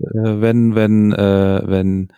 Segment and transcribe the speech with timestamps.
[0.00, 2.12] äh, wenn, wenn, äh, wenn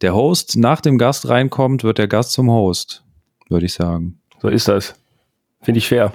[0.00, 3.04] der Host nach dem Gast reinkommt, wird der Gast zum Host,
[3.48, 4.20] würde ich sagen.
[4.40, 4.94] So ist das.
[5.62, 6.12] Finde ich fair.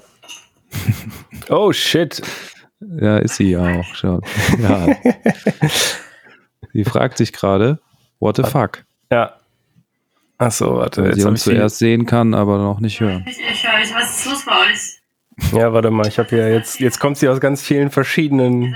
[1.49, 2.21] oh shit.
[2.79, 4.21] Ja, ist sie ja auch schon.
[4.61, 4.87] Ja.
[6.73, 7.79] sie fragt sich gerade,
[8.19, 8.83] what the fuck?
[9.11, 9.33] Ja.
[10.37, 11.03] Achso, warte.
[11.03, 13.25] Weil sie uns zuerst sehen kann, aber noch nicht hören.
[13.27, 13.93] Ich, ich höre euch.
[13.95, 14.97] Was ist los bei euch?
[15.53, 18.75] Ja, warte mal, ich habe ja jetzt, jetzt kommt sie aus ganz vielen verschiedenen.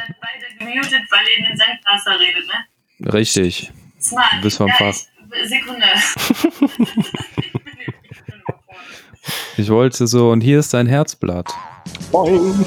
[1.91, 3.11] Senktaster redet, ne?
[3.13, 3.71] Richtig.
[3.99, 4.33] Smart.
[4.37, 4.95] Du bist vom ja, Fach.
[5.43, 5.85] Ich, Sekunde.
[9.57, 11.53] Ich wollte so, und hier ist dein Herzblatt.
[12.11, 12.65] Boing.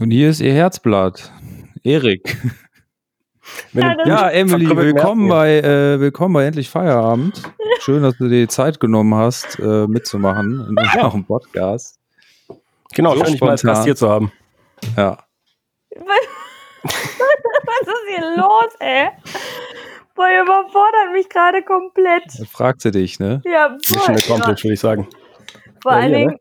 [0.00, 1.32] Und hier ist ihr Herzblatt.
[1.82, 2.36] Erik.
[3.74, 7.42] Ja, Ja, Emily, willkommen bei, äh, willkommen bei Endlich Feierabend.
[7.80, 11.98] Schön, dass du dir die Zeit genommen hast, äh, mitzumachen in unserem Podcast.
[12.94, 13.62] Genau, So schön, dich mal als.
[13.64, 14.30] Gast hier zu haben.
[14.96, 15.18] Ja.
[16.84, 19.08] Was ist hier los, ey?
[20.14, 22.22] Boah, ihr überfordert mich gerade komplett.
[22.38, 23.42] Da fragt sie dich, ne?
[23.44, 24.14] Ja, Mission voll.
[24.14, 25.08] accomplished, würde ich sagen.
[25.82, 26.38] Vor Ja, allen hier, Dingen,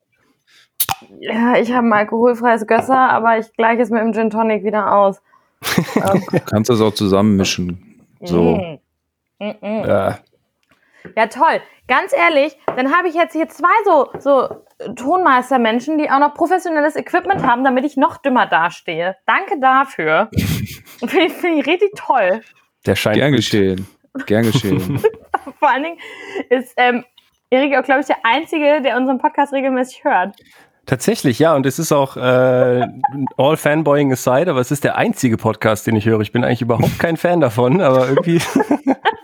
[1.20, 4.94] ja, ich habe ein alkoholfreies Gösser, aber ich gleiche es mit dem Gin Tonic wieder
[4.96, 5.20] aus.
[6.32, 8.02] Du kannst das auch zusammenmischen.
[8.22, 8.56] So.
[8.56, 8.80] Mm.
[9.40, 9.86] Mm, mm.
[9.86, 10.20] Ja.
[11.16, 11.62] Ja, toll.
[11.88, 14.64] Ganz ehrlich, dann habe ich jetzt hier zwei so, so
[14.96, 19.18] Tonmeistermenschen, die auch noch professionelles Equipment haben, damit ich noch dümmer dastehe.
[19.26, 20.30] Danke dafür.
[21.00, 22.42] Finde ich, find ich richtig toll.
[22.86, 23.18] Der scheint.
[23.18, 23.88] Gern geschehen.
[24.26, 25.00] Gern geschehen.
[25.60, 25.98] Vor allen Dingen
[26.50, 27.04] ist ähm,
[27.50, 30.36] Erik auch, glaube ich, der Einzige, der unseren Podcast regelmäßig hört.
[30.86, 32.86] Tatsächlich, ja, und es ist auch äh,
[33.38, 36.20] all Fanboying aside, aber es ist der einzige Podcast, den ich höre.
[36.20, 38.42] Ich bin eigentlich überhaupt kein Fan davon, aber irgendwie.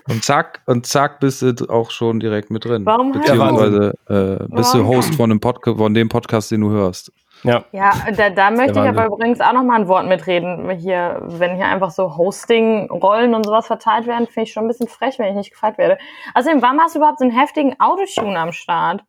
[0.09, 2.83] Und zack, und zack, bist du auch schon direkt mit drin.
[2.83, 4.97] Warum Beziehungsweise äh, bist du Warum?
[4.97, 7.11] Host von, dem Podca von dem Podcast, den du hörst.
[7.43, 7.63] ja.
[7.71, 10.67] Ja, da, da möchte ich aber übrigens auch noch mal ein Wort mitreden.
[10.71, 14.87] Hier, wenn hier einfach so Hosting-Rollen und sowas verteilt werden, finde ich schon ein bisschen
[14.87, 15.99] frech, wenn ich nicht gefragt werde.
[16.33, 19.03] Außerdem, warum hast du überhaupt so einen heftigen Autotune am Start?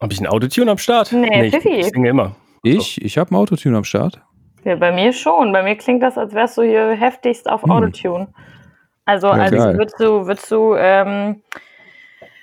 [0.00, 1.12] Habe ich ein Autotune am Start?
[1.12, 1.68] Nee, ich, Pfiffi.
[1.80, 2.34] ich singe immer.
[2.62, 4.20] Ich, ich habe ein Autotune am Start.
[4.64, 5.52] Ja, bei mir schon.
[5.52, 7.70] Bei mir klingt das, als wärst du hier heftigst auf Hm.
[7.70, 8.28] Autotune.
[9.04, 9.76] Also, Ja, als geil.
[9.78, 11.42] würdest du, würdest du ähm,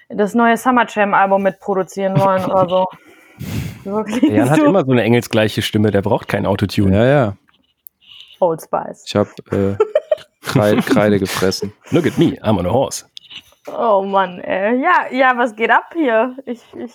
[0.09, 2.85] das neue Summer Jam Album mitproduzieren wollen oder so.
[3.83, 4.65] So Der Jan hat du.
[4.65, 6.95] immer so eine engelsgleiche Stimme, der braucht kein Autotune.
[6.95, 7.37] Ja, ja.
[8.39, 9.03] Old Spice.
[9.07, 9.75] Ich habe äh,
[10.45, 11.73] Kreide, Kreide gefressen.
[11.89, 13.05] Look at me, I'm on a horse.
[13.75, 14.79] Oh Mann, ey.
[14.83, 16.35] Ja, ja, was geht ab hier?
[16.45, 16.91] Ich, ich,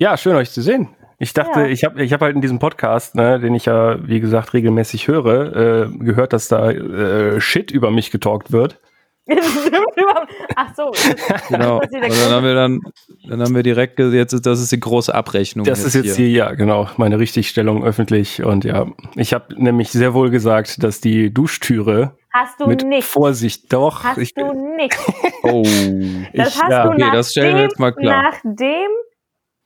[0.00, 0.88] Ja, schön euch zu sehen.
[1.18, 1.66] Ich dachte, Ja.
[1.66, 5.08] ich habe ich hab halt in diesem Podcast, ne, den ich ja, wie gesagt, regelmäßig
[5.08, 8.80] höre, äh, gehört, dass da äh, Shit über mich getalkt wird.
[10.56, 10.90] Ach so.
[11.50, 11.80] Genau.
[11.80, 12.80] Das Und dann haben wir dann,
[13.28, 15.66] dann haben wir direkt, jetzt das ist die große Abrechnung.
[15.66, 18.42] Das ist jetzt hier, ja, genau, meine Richtigstellung öffentlich.
[18.42, 23.06] Und ja, ich habe nämlich sehr wohl gesagt, dass die Duschtüre Hast du mit nicht.
[23.06, 24.96] Vorsicht, doch, Hast ich, du nicht.
[25.42, 25.62] Oh.
[26.32, 28.22] Das ich, hast ja, du okay, nachdem, das stellen wir jetzt mal klar.
[28.32, 28.88] nachdem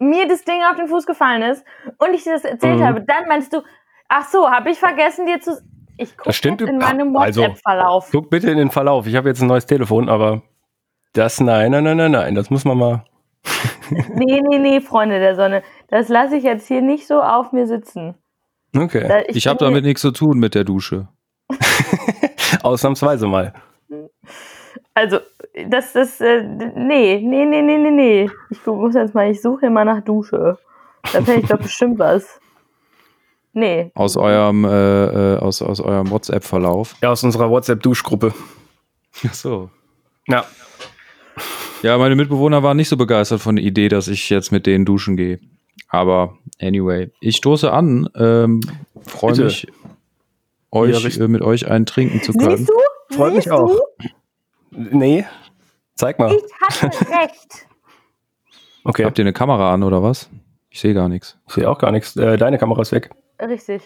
[0.09, 1.65] mir das Ding auf den Fuß gefallen ist
[1.99, 2.85] und ich dir das erzählt Mhm.
[2.85, 3.63] habe, dann meinst du,
[4.09, 5.59] ach so, habe ich vergessen dir zu...
[5.97, 8.09] Ich gucke Das stimmt in meinem also- WhatsApp-Verlauf.
[8.11, 9.07] Guck bitte in den Verlauf.
[9.07, 10.43] Ich habe jetzt ein neues Telefon, aber
[11.13, 13.05] das, nein, nein, nein, nein, nein, das muss man mal.
[14.15, 15.63] Nee, nee, nee, Freunde der Sonne.
[15.89, 18.15] Das lasse ich jetzt hier nicht so auf mir sitzen.
[18.75, 19.07] Okay.
[19.07, 21.09] Da- Ich habe bin damit nichts zu tun mit der Dusche.
[22.63, 23.53] Ausnahmsweise mal.
[24.95, 25.19] Also,
[25.69, 28.31] das, das, äh, nee, nee, nee, nee, nee, nee.
[28.51, 30.57] Ich muss jetzt mal, ich suche hier mal nach Dusche.
[31.13, 32.41] Da finde ich doch bestimmt was.
[33.53, 33.91] Nee.
[33.95, 36.97] Aus eurem, äh, äh, aus, aus eurem WhatsApp-Verlauf.
[37.03, 38.33] Ja, aus unserer WhatsApp-Duschgruppe.
[39.27, 39.71] Ach so.
[40.27, 40.45] Ja.
[41.83, 44.85] Ja, meine Mitbewohner waren nicht so begeistert von der Idee, dass ich jetzt mit denen
[44.85, 45.39] duschen gehe.
[45.89, 48.09] Aber anyway, ich stoße an.
[48.17, 48.61] Ähm,
[49.07, 49.71] Freue mich, Ja,
[50.71, 51.21] euch richtig.
[51.21, 52.57] äh, mit euch einen trinken zu können.
[52.57, 53.17] Siehst du?
[53.17, 53.71] Freut mich auch.
[53.71, 54.09] Du?
[54.77, 55.27] Nee.
[55.95, 56.33] Zeig mal.
[56.35, 57.67] Ich hatte recht.
[58.85, 59.05] Okay.
[59.05, 60.29] Habt ihr eine Kamera an oder was?
[60.71, 61.39] Ich sehe gar nichts.
[61.49, 62.17] Ich sehe auch gar nichts.
[62.17, 63.11] Äh, deine Kamera ist weg.
[63.41, 63.83] Richtig.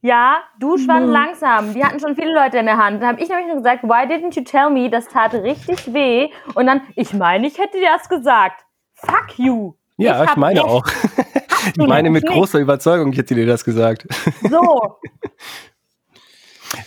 [0.00, 1.74] Ja, Duschwanne langsam.
[1.74, 3.02] Die hatten schon viele Leute in der Hand.
[3.02, 4.88] Dann habe ich nämlich nur gesagt, why didn't you tell me?
[4.88, 6.28] Das tat richtig weh.
[6.54, 8.64] Und dann, ich meine, ich hätte dir das gesagt.
[8.94, 9.74] Fuck you.
[9.96, 10.70] Ja, ich, hab meine recht.
[10.70, 10.86] auch.
[11.74, 12.32] du ich meine mit nicht.
[12.32, 14.06] großer Überzeugung, ich hätte dir das gesagt.
[14.48, 14.98] So.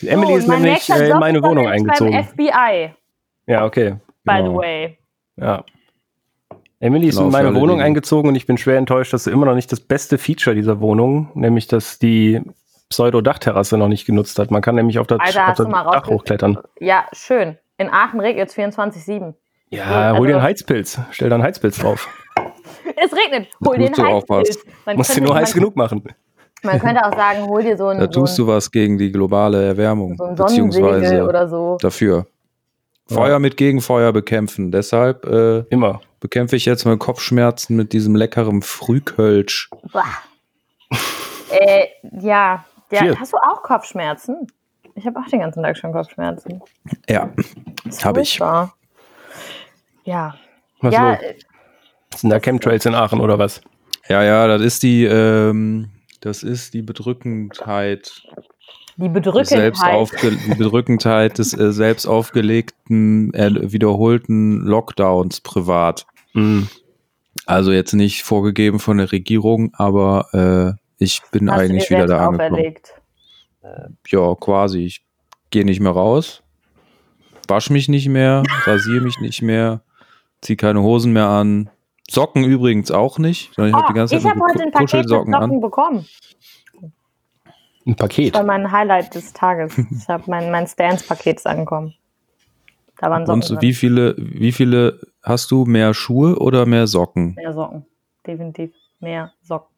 [0.05, 2.11] Emily so, ist mein nämlich äh, in Job meine ist dann Wohnung eingezogen.
[2.13, 2.93] Beim FBI,
[3.47, 3.95] Ja, okay.
[4.23, 4.51] by Genau.
[4.51, 4.97] the way.
[5.37, 5.63] Ja.
[6.79, 9.29] Emily ist Genau, in meine Wohnung die- eingezogen und ich bin schwer enttäuscht, dass du
[9.31, 12.41] immer noch nicht das beste Feature dieser Wohnung, nämlich dass die
[12.89, 14.51] Pseudo-Dachterrasse noch nicht genutzt hat.
[14.51, 16.57] Man kann nämlich auf das, Alter, auf das Dach hochklettern.
[16.79, 17.57] Ja, schön.
[17.77, 19.33] In Aachen regnet es 24-7.
[19.69, 20.99] Ja, Also- hol dir einen Heizpilz.
[21.11, 22.07] Stell da einen Heizpilz drauf.
[23.03, 23.47] Es regnet.
[23.65, 23.95] Hol dir einen.
[23.95, 24.59] Heizpilz.
[24.85, 26.03] Man Musst du könnte- nur heiß genug machen.
[26.63, 28.97] Man könnte auch sagen, hol dir so ein, Da so tust ein, du was gegen
[28.97, 31.77] die globale Erwärmung, so ein beziehungsweise oder so.
[31.81, 32.27] dafür.
[33.09, 33.15] Ja.
[33.15, 34.71] Feuer mit Gegenfeuer bekämpfen.
[34.71, 36.01] Deshalb äh, Immer.
[36.19, 39.69] bekämpfe ich jetzt meine Kopfschmerzen mit diesem leckeren Frühkölsch.
[41.53, 41.87] Äh,
[42.21, 42.63] ja.
[42.91, 43.19] ja.
[43.19, 44.47] Hast du auch Kopfschmerzen?
[44.95, 46.61] Ich habe auch den ganzen Tag schon Kopfschmerzen.
[47.09, 47.29] Ja,
[47.85, 48.37] Ist Hab ich.
[48.37, 48.73] furchtbar.
[50.05, 50.35] Ja.
[50.79, 51.19] Was ja, los?
[52.15, 53.59] Sind da Chemtrails in Aachen oder was?
[54.07, 55.89] ja, ja, das ist die, ähm,
[56.21, 58.23] das ist die Bedrückendheit,
[58.95, 60.11] die des Bedrückendheit.
[60.47, 66.05] die Bedrückendheit des äh, selbst aufgelegten, äh, wiederholten Lockdowns privat.
[66.33, 66.69] Mhm.
[67.45, 71.97] Also jetzt nicht vorgegeben von der Regierung, aber äh, ich bin Hast du eigentlich dir
[71.97, 72.51] wieder da angekommen.
[72.53, 72.93] auferlegt.
[74.07, 74.85] Ja, quasi.
[74.85, 75.03] Ich
[75.49, 76.43] gehe nicht mehr raus,
[77.47, 79.81] wasch mich nicht mehr, rasiere mich nicht mehr,
[80.41, 81.69] zieh keine Hosen mehr an.
[82.11, 84.93] Socken übrigens auch nicht, ich habe die ganze ich Zeit habe nur heute ein Paket
[84.93, 85.61] mit Socken an.
[85.61, 86.05] bekommen.
[87.87, 88.35] Ein Paket.
[88.35, 89.77] Das war mein Highlight des Tages.
[89.91, 91.95] Ich habe mein, mein Stance-Paket ist angekommen.
[92.97, 93.61] Da waren Socken Und so, drin.
[93.61, 97.33] wie viele, wie viele hast du mehr Schuhe oder mehr Socken?
[97.35, 97.85] Mehr Socken.
[98.27, 99.73] Definitiv mehr Socken.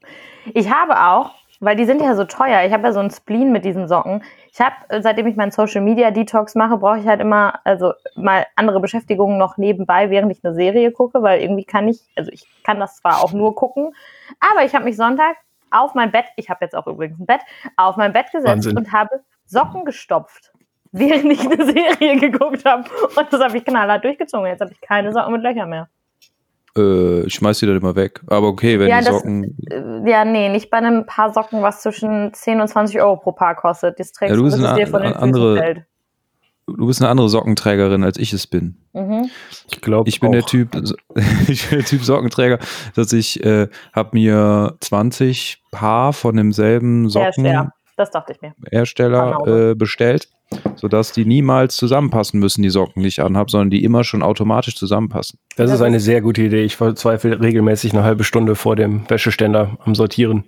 [0.54, 1.32] Ich habe auch,
[1.64, 4.24] weil die sind ja so teuer, ich habe ja so einen Spleen mit diesen Socken.
[4.52, 7.94] Ich habe, äh, seitdem ich meinen Social Media Detox mache, brauche ich halt immer, also
[8.16, 12.32] mal andere Beschäftigungen noch nebenbei, während ich eine Serie gucke, weil irgendwie kann ich, also
[12.32, 13.94] ich kann das zwar auch nur gucken,
[14.40, 15.38] aber ich habe mich Sonntag
[15.72, 17.42] auf mein Bett, ich habe jetzt auch übrigens ein Bett,
[17.78, 18.78] auf mein Bett gesetzt Wahnsinn.
[18.78, 20.52] und habe Socken gestopft.
[20.92, 22.84] Während ich eine Serie geguckt habe.
[23.18, 24.46] Und das habe ich knallhart durchgezogen.
[24.46, 25.90] Jetzt habe ich keine Socken mit Löchern mehr.
[26.78, 28.22] Äh, ich schmeiß die dann immer weg.
[28.28, 29.58] Aber okay, wenn Ja, die das- Socken.
[29.70, 33.32] Äh, Ja, nee, nicht bei einem Paar Socken, was zwischen 10 und 20 Euro pro
[33.32, 34.00] Paar kostet.
[34.00, 35.86] Das trägst Ja, du bist eine dir von den andere- Füßen fällt.
[36.66, 38.78] Du bist eine andere Sockenträgerin, als ich es bin.
[38.94, 39.30] Mhm.
[39.70, 40.70] Ich glaube Ich bin der Typ,
[41.50, 42.58] ich bin der Typ Sockenträger,
[42.96, 47.34] dass ich äh, habe mir 20 Paar von demselben schwer.
[47.34, 48.54] Sockenhersteller Das dachte ich mir.
[48.96, 49.46] Genau.
[49.72, 50.30] äh, bestellt,
[50.76, 54.76] sodass die niemals zusammenpassen müssen, die Socken, die ich anhabe, sondern die immer schon automatisch
[54.76, 55.40] zusammenpassen.
[55.56, 56.64] Das ist eine sehr gute Idee.
[56.64, 60.46] Ich verzweifle regelmäßig eine halbe Stunde vor dem Wäscheständer am Sortieren.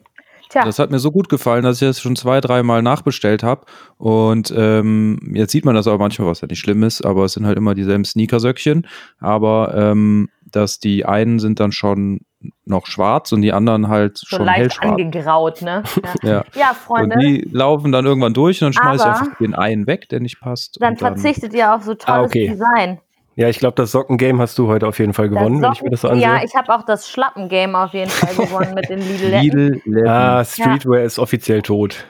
[0.56, 3.66] Tja, Das hat mir so gut gefallen, dass ich das schon zwei, dreimal nachbestellt habe.
[3.98, 7.34] Und ähm, jetzt sieht man das aber manchmal, was ja nicht schlimm ist, aber es
[7.34, 8.88] sind halt immer dieselben Sneakersöckchen.
[9.20, 12.22] Aber ähm, dass die einen sind dann schon
[12.64, 14.92] noch schwarz und die anderen halt so schon leicht hellschwarz.
[15.02, 15.84] angegraut, ne?
[16.24, 16.44] Ja, Ja.
[16.56, 19.88] ja Und Freunde, die laufen dann irgendwann durch und dann schmeiße ich einfach den einen
[19.88, 20.78] weg, der nicht passt.
[20.80, 22.48] dann und verzichtet ihr auf so tolles Ah, okay.
[22.48, 23.00] Design.
[23.36, 25.90] Ja, ich glaube, das Socken-Game hast du heute auf jeden Fall gewonnen, wenn ich mir
[25.90, 26.24] das so ansehe.
[26.24, 29.82] ja, ich habe auch das Schlappen-Game auf jeden Fall gewonnen mit den Lidl.
[29.84, 32.06] Lidl, ah, Streetwear ist offiziell tot.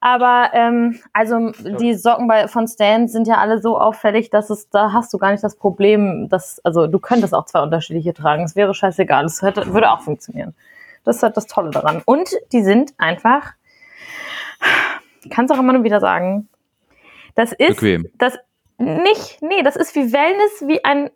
[0.00, 4.68] Aber ähm, also die Socken bei, von Stan sind ja alle so auffällig, dass es,
[4.68, 8.44] da hast du gar nicht das Problem, dass, also du könntest auch zwei unterschiedliche tragen.
[8.44, 9.22] Es wäre scheißegal.
[9.22, 10.54] Das hätte, würde auch funktionieren.
[11.04, 12.02] Das ist halt das Tolle daran.
[12.04, 13.54] Und die sind einfach,
[15.30, 16.48] kannst auch immer nur wieder sagen,
[17.34, 18.06] das ist Bequem.
[18.18, 18.36] das
[18.78, 21.10] nicht, nee, das ist wie Wellness, wie ein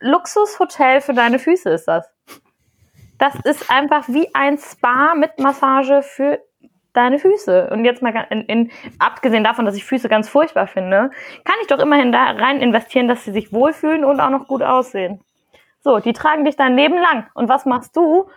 [0.00, 2.08] Luxushotel für deine Füße ist das.
[3.18, 6.38] Das ist einfach wie ein Spa mit Massage für
[6.92, 7.70] deine Füße.
[7.70, 11.10] Und jetzt mal in, in, abgesehen davon, dass ich Füße ganz furchtbar finde,
[11.44, 14.62] kann ich doch immerhin da rein investieren, dass sie sich wohlfühlen und auch noch gut
[14.62, 15.20] aussehen.
[15.80, 17.26] So, die tragen dich dein Leben lang.
[17.34, 18.28] Und was machst du?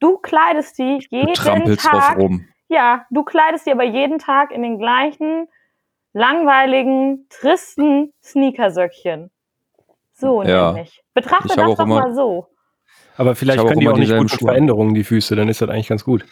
[0.00, 2.18] Du kleidest die Du jeden trampelst drauf Tag.
[2.18, 2.46] rum.
[2.68, 5.48] Ja, du kleidest dir aber jeden Tag in den gleichen
[6.14, 9.30] langweiligen, tristen Sneakersöckchen.
[10.14, 10.72] So Ja.
[10.72, 11.02] nämlich.
[11.12, 12.46] Betrachte Ich habe das doch immer- mal so.
[13.16, 14.40] Aber vielleicht Ich habe können auch die auch nicht gut.
[14.48, 16.24] Veränderungen, die Füße, dann ist das eigentlich ganz gut.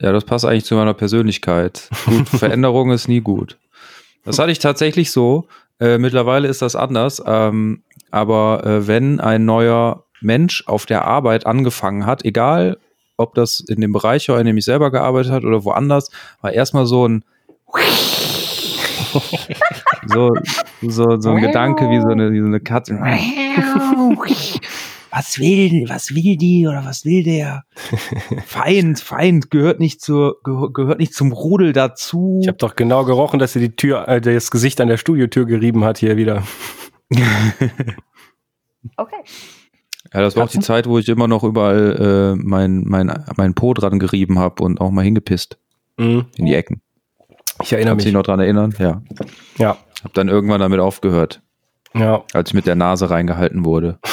[0.00, 1.88] Ja, das passt eigentlich zu meiner Persönlichkeit.
[2.06, 3.58] Gut, Veränderung ist nie gut.
[4.24, 5.46] Das hatte ich tatsächlich so.
[5.80, 7.22] Äh, mittlerweile ist das anders.
[7.26, 12.78] Ähm, aber äh, wenn ein neuer Mensch auf der Arbeit angefangen hat, egal
[13.16, 16.52] ob das in dem Bereich war, in dem ich selber gearbeitet hat oder woanders, war
[16.52, 17.24] erstmal so ein
[20.06, 20.32] so,
[20.82, 22.94] so, so ein Gedanke wie so eine, wie so eine Katze.
[25.14, 27.64] Was will, was will die oder was will der?
[28.46, 32.38] Feind, Feind gehört nicht zur, gehö- gehört nicht zum Rudel dazu.
[32.40, 35.44] Ich habe doch genau gerochen, dass sie die Tür, äh, das Gesicht an der Studiotür
[35.44, 36.42] gerieben hat hier wieder.
[38.96, 39.16] Okay.
[40.12, 43.54] ja, das war auch die Zeit, wo ich immer noch überall äh, mein, mein, mein
[43.54, 45.56] Po dran gerieben habe und auch mal hingepisst
[45.98, 46.24] Mhm.
[46.36, 46.80] in die Ecken.
[47.62, 48.12] Ich erinnere Kannst du dich mich.
[48.14, 48.74] noch dran erinnern?
[48.78, 49.02] Ja.
[49.56, 51.40] Ja, Hab dann irgendwann damit aufgehört,
[51.94, 52.22] ja.
[52.32, 53.98] als ich mit der Nase reingehalten wurde.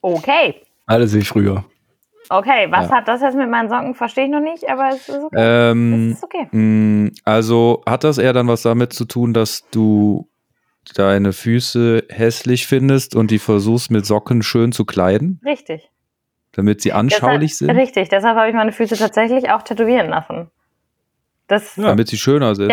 [0.00, 0.56] Okay.
[0.86, 1.64] Alles wie früher.
[2.28, 2.96] Okay, was Ja.
[2.96, 3.94] hat das jetzt mit meinen Socken?
[3.94, 5.70] Verstehe ich noch nicht, aber es ist okay.
[5.70, 6.46] Ähm, es ist okay.
[6.52, 10.28] mh, also hat das eher dann was damit zu tun, dass du
[10.94, 15.90] deine Füße hässlich findest und die versuchst mit Socken schön zu kleiden, Richtig.
[16.54, 20.50] Damit sie anschaulich Deshalb, sind, Richtig, deshalb habe ich meine Füße tatsächlich auch tätowieren lassen.
[21.46, 22.72] Das, ja, damit sie schöner sind.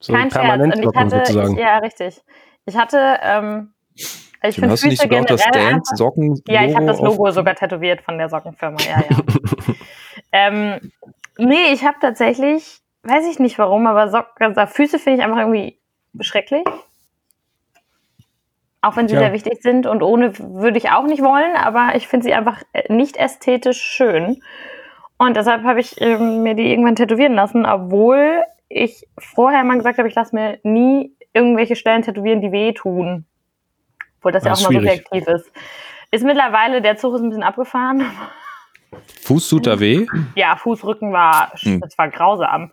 [0.00, 0.62] So kein Scherz.
[0.62, 1.54] Und ich hatte, sozusagen.
[1.54, 2.20] ich, ja, richtig.
[2.66, 4.06] Ich hatte, ähm, ich
[4.40, 6.86] Tim, finde hast du nicht Füße sogar auch das generell Dance Socken Ja, ich habe
[6.86, 9.16] das Logo sogar tätowiert von der Sockenfirma, ja, ja.
[10.32, 10.92] ähm,
[11.38, 15.38] nee, ich habe tatsächlich, weiß ich nicht warum, aber Socken, also Füße finde ich einfach
[15.38, 15.78] irgendwie
[16.20, 16.64] schrecklich.
[18.84, 19.22] Auch wenn sie Tja.
[19.24, 22.62] sehr wichtig sind und ohne würde ich auch nicht wollen, aber ich finde sie einfach
[22.72, 24.42] äh, nicht ästhetisch schön.
[25.16, 29.98] Und deshalb habe ich ähm, mir die irgendwann tätowieren lassen, obwohl ich vorher mal gesagt
[29.98, 33.24] habe, ich lasse mir nie irgendwelche Stellen tätowieren, die wehtun.
[34.18, 35.50] Obwohl das ja Ah, auch mal subjektiv ist.
[36.10, 38.04] Ist mittlerweile, der Zug ist ein bisschen abgefahren.
[39.22, 40.06] Fuß tut da weh.
[40.34, 41.80] Ja, Fußrücken war, Hm.
[41.80, 42.70] das war grausam.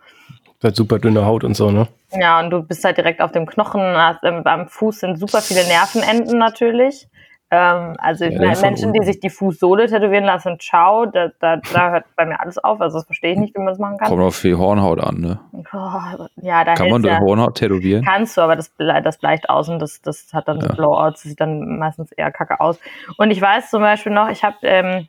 [0.62, 1.88] Hat super dünne Haut und so, ne?
[2.12, 3.80] Ja, und du bist halt direkt auf dem Knochen.
[3.80, 7.08] Hast, ähm, am Fuß sind super viele Nervenenden natürlich.
[7.50, 11.90] Ähm, also Ja, meine, Menschen, die sich die Fußsohle tätowieren lassen, ciao, da, da, da
[11.90, 12.80] hört bei mir alles auf.
[12.80, 14.08] Also das verstehe ich nicht, wie man das machen kann.
[14.08, 15.38] Kommt auf die Hornhaut an, ne?
[15.52, 17.20] Oh, ja, da Kann man die ja.
[17.20, 18.04] Hornhaut tätowieren?
[18.04, 20.74] Kannst du, aber das, das bleicht aus und das, das hat dann so Ja.
[20.74, 22.78] Blowouts, das sieht dann meistens eher kacke aus.
[23.18, 25.08] Und ich weiß zum Beispiel noch, ich habe ähm,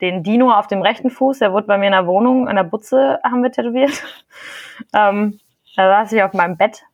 [0.00, 2.64] den Dino auf dem rechten Fuß, der wurde bei mir in der Wohnung, in der
[2.64, 4.02] Butze haben wir tätowiert.
[4.94, 5.38] ähm,
[5.76, 6.84] da saß ich auf meinem Bett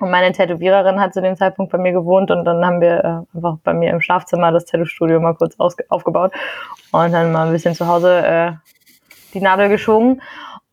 [0.00, 3.36] und meine Tätowiererin hat zu dem Zeitpunkt bei mir gewohnt und dann haben wir äh,
[3.36, 6.32] einfach bei mir im Schlafzimmer das Tattoo-Studio mal kurz aufgebaut
[6.92, 8.52] und dann mal ein bisschen zu Hause äh,
[9.34, 10.22] die Nadel geschwungen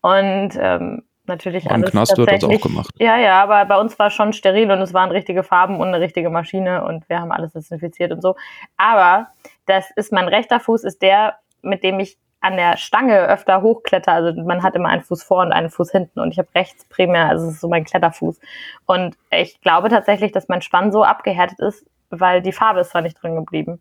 [0.00, 2.90] und ähm, natürlich Im alles Knast wird das auch gemacht.
[2.98, 6.00] ja, ja, aber bei uns war schon steril und es waren richtige Farben und eine
[6.00, 8.36] richtige Maschine und wir haben alles desinfiziert und so.
[8.76, 9.28] Aber
[9.66, 14.12] das ist mein rechter Fuß, ist der, mit dem ich an der Stange öfter hochkletter.
[14.12, 16.84] Also man hat immer einen Fuß vor und einen Fuß hinten und ich habe rechts
[16.84, 18.38] primär, also es ist so mein Kletterfuß.
[18.86, 23.02] Und ich glaube tatsächlich, dass mein Spann so abgehärtet ist, weil die Farbe ist zwar
[23.02, 23.80] nicht drin geblieben.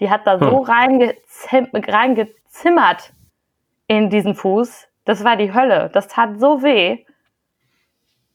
[0.00, 3.12] Die hat da so reingezim reingezimmert
[3.88, 4.88] in diesen Fuß.
[5.04, 5.90] Das war die Hölle.
[5.92, 7.04] Das tat so weh.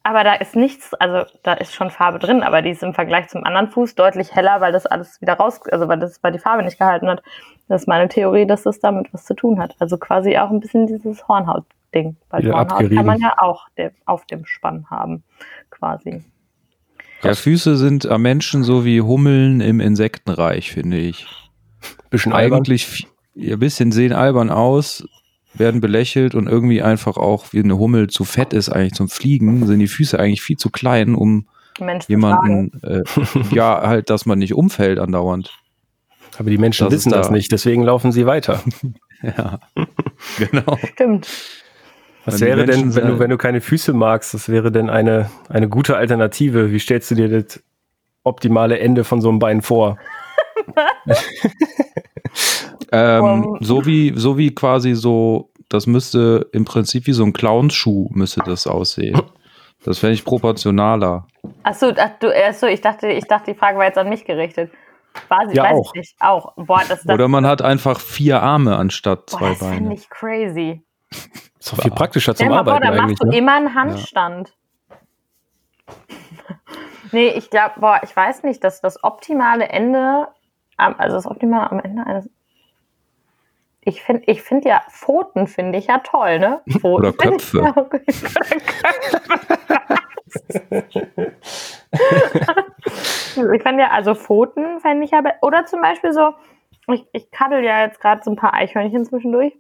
[0.08, 3.28] Aber da ist nichts, also da ist schon Farbe drin, aber die ist im Vergleich
[3.28, 6.40] zum anderen Fuß deutlich heller, weil das alles wieder raus, also weil das, weil die
[6.40, 7.22] Farbe nicht gehalten hat.
[7.68, 9.76] Das ist meine Theorie, dass das damit was zu tun hat.
[9.80, 12.16] Also quasi auch ein bisschen dieses Hornhaut-Ding.
[12.30, 12.96] Weil Wieder Hornhaut abgerieben.
[12.96, 13.68] kann man ja auch
[14.06, 15.26] auf dem Spann haben,
[15.72, 16.24] quasi.
[17.22, 21.28] Ja, Füße sind am Menschen so wie Hummeln im Insektenreich, finde ich.
[22.10, 22.60] Bisschen albern.
[22.60, 25.06] Eigentlich ein bisschen sehen albern aus,
[25.60, 29.66] werden belächelt und irgendwie einfach auch, wie eine Hummel zu fett ist eigentlich zum Fliegen,
[29.66, 31.48] sind die Füße eigentlich viel zu klein, um
[31.80, 32.72] Mensch zu tragen.
[32.72, 33.04] jemanden, äh,
[33.56, 35.52] ja, halt, dass man nicht umfällt andauernd.
[36.38, 37.18] Aber die Menschen Das wissen da.
[37.18, 38.62] das nicht, deswegen laufen sie weiter.
[39.24, 39.60] Ja,
[40.38, 40.78] genau.
[40.94, 41.28] Stimmt.
[42.26, 45.32] Was wäre denn, Menschen wenn du, wenn du keine Füße magst, das wäre denn eine,
[45.50, 46.72] eine gute Alternative?
[46.72, 47.64] Wie stellst du dir das
[48.24, 49.98] optimale Ende von so einem Bein vor?
[52.92, 58.08] Ähm, so wie, so wie quasi so, das müsste im Prinzip wie so ein Clownschuh
[58.12, 59.22] müsste das aussehen.
[59.84, 61.28] Das fände ich proportionaler.
[61.64, 64.72] Achso, ach, du, achso, ich dachte, ich dachte, die Frage war jetzt an mich gerichtet.
[65.28, 65.92] War sie, Ja, weiß auch.
[65.96, 66.16] ich nicht.
[66.20, 66.54] Auch.
[66.56, 69.94] Boah, das, das, Oder man hat einfach vier Arme anstatt boah, zwei das finde Beine.
[69.96, 70.82] ich crazy.
[71.60, 73.02] Ist doch viel praktischer zum vor, Arbeiten da eigentlich.
[73.20, 73.38] machst du Ne?
[73.38, 74.54] immer einen Handstand.
[77.12, 80.28] nee, ich glaube, boah, ich weiß nicht, dass das optimale Ende,
[80.78, 82.30] also das optimale am Ende eines.
[83.82, 86.62] Ich finde ich find ja, Pfoten finde ich ja toll, ne?
[86.70, 87.58] Pfoten Oder Köpfe.
[87.60, 88.28] ja- Oder Köpfe.
[93.56, 96.34] ich fand ja, also Pfoten fände ich ja, oder zum Beispiel so,
[96.92, 99.54] ich, ich kaddel ja jetzt gerade so ein paar Eichhörnchen zwischendurch.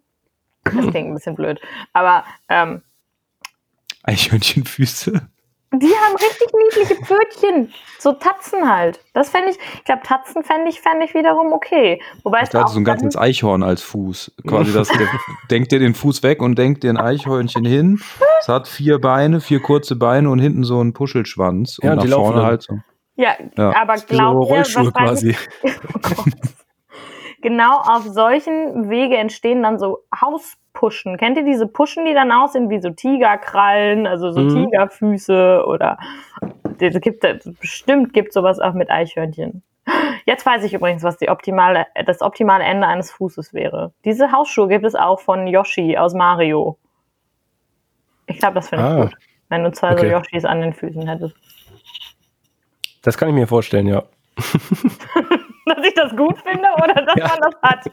[0.64, 1.62] Das klingt ein bisschen blöd.
[1.94, 2.82] Aber ähm,
[4.04, 5.22] Eichhörnchenfüße.
[5.74, 7.74] Die haben richtig niedliche Pfötchen.
[8.00, 9.02] So Tatzen halt.
[9.14, 12.02] Das fände ich, ich glaube, Tatzen fände ich, fände ich wiederum okay.
[12.24, 14.32] Wobei es Da hat auch so ein ganzes Eichhorn als Fuß.
[14.48, 15.08] Quasi das, der,
[15.52, 18.00] denkt dir den Fuß weg und denkt dir ein Eichhörnchen hin.
[18.40, 21.80] Es hat vier Beine, vier kurze Beine und hinten so einen Puschelschwanz.
[21.84, 22.74] Ja, und und die nach laufen vorne halt so.
[23.16, 23.76] ja, Ja.
[23.76, 25.36] aber glaubt ihr, Rollschuhe quasi.
[27.42, 30.00] genau auf solchen Wege entstehen dann so
[30.77, 31.17] Hauspuschen.
[31.17, 34.65] Kennt ihr diese Puschen, die dann aussehen wie so Tigerkrallen, also so Mhm.
[34.65, 35.98] Tigerfüße oder
[36.79, 37.25] es gibt
[37.60, 39.63] bestimmt gibt sowas auch mit Eichhörnchen.
[40.25, 43.93] Jetzt weiß ich übrigens, was die optimale, das optimale Ende eines Fußes wäre.
[44.05, 46.77] Diese Hausschuhe gibt es auch von Yoshi aus Mario.
[48.27, 49.13] Ich glaube, das finde ich Ah, gut.
[49.50, 50.12] Wenn du zwei so okay.
[50.12, 51.36] Yoshis an den Füßen hättest.
[53.01, 54.03] Das kann ich mir vorstellen, ja.
[54.38, 57.27] Dass ich das gut finde oder dass Ja.
[57.27, 57.91] man das hat.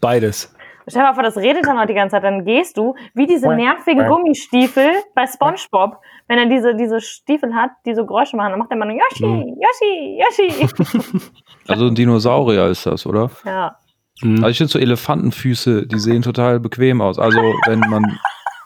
[0.00, 0.54] Beides.
[0.86, 2.24] Stell dir mal vor, das redet dann auch die ganze Zeit.
[2.24, 5.98] Dann gehst du wie diese nervigen Gummistiefel bei Spongebob.
[6.28, 8.96] Wenn er diese, diese Stiefel hat, die so Geräusche machen, dann macht er immer nur
[8.96, 9.56] Yoshi, Mhm.
[9.60, 11.20] Yoshi, Yoshi.
[11.68, 13.30] Also ein Dinosaurier ist das, oder?
[13.46, 13.76] ja.
[14.22, 17.18] Also ich finde so Elefantenfüße, die sehen total bequem aus.
[17.18, 18.18] Also wenn man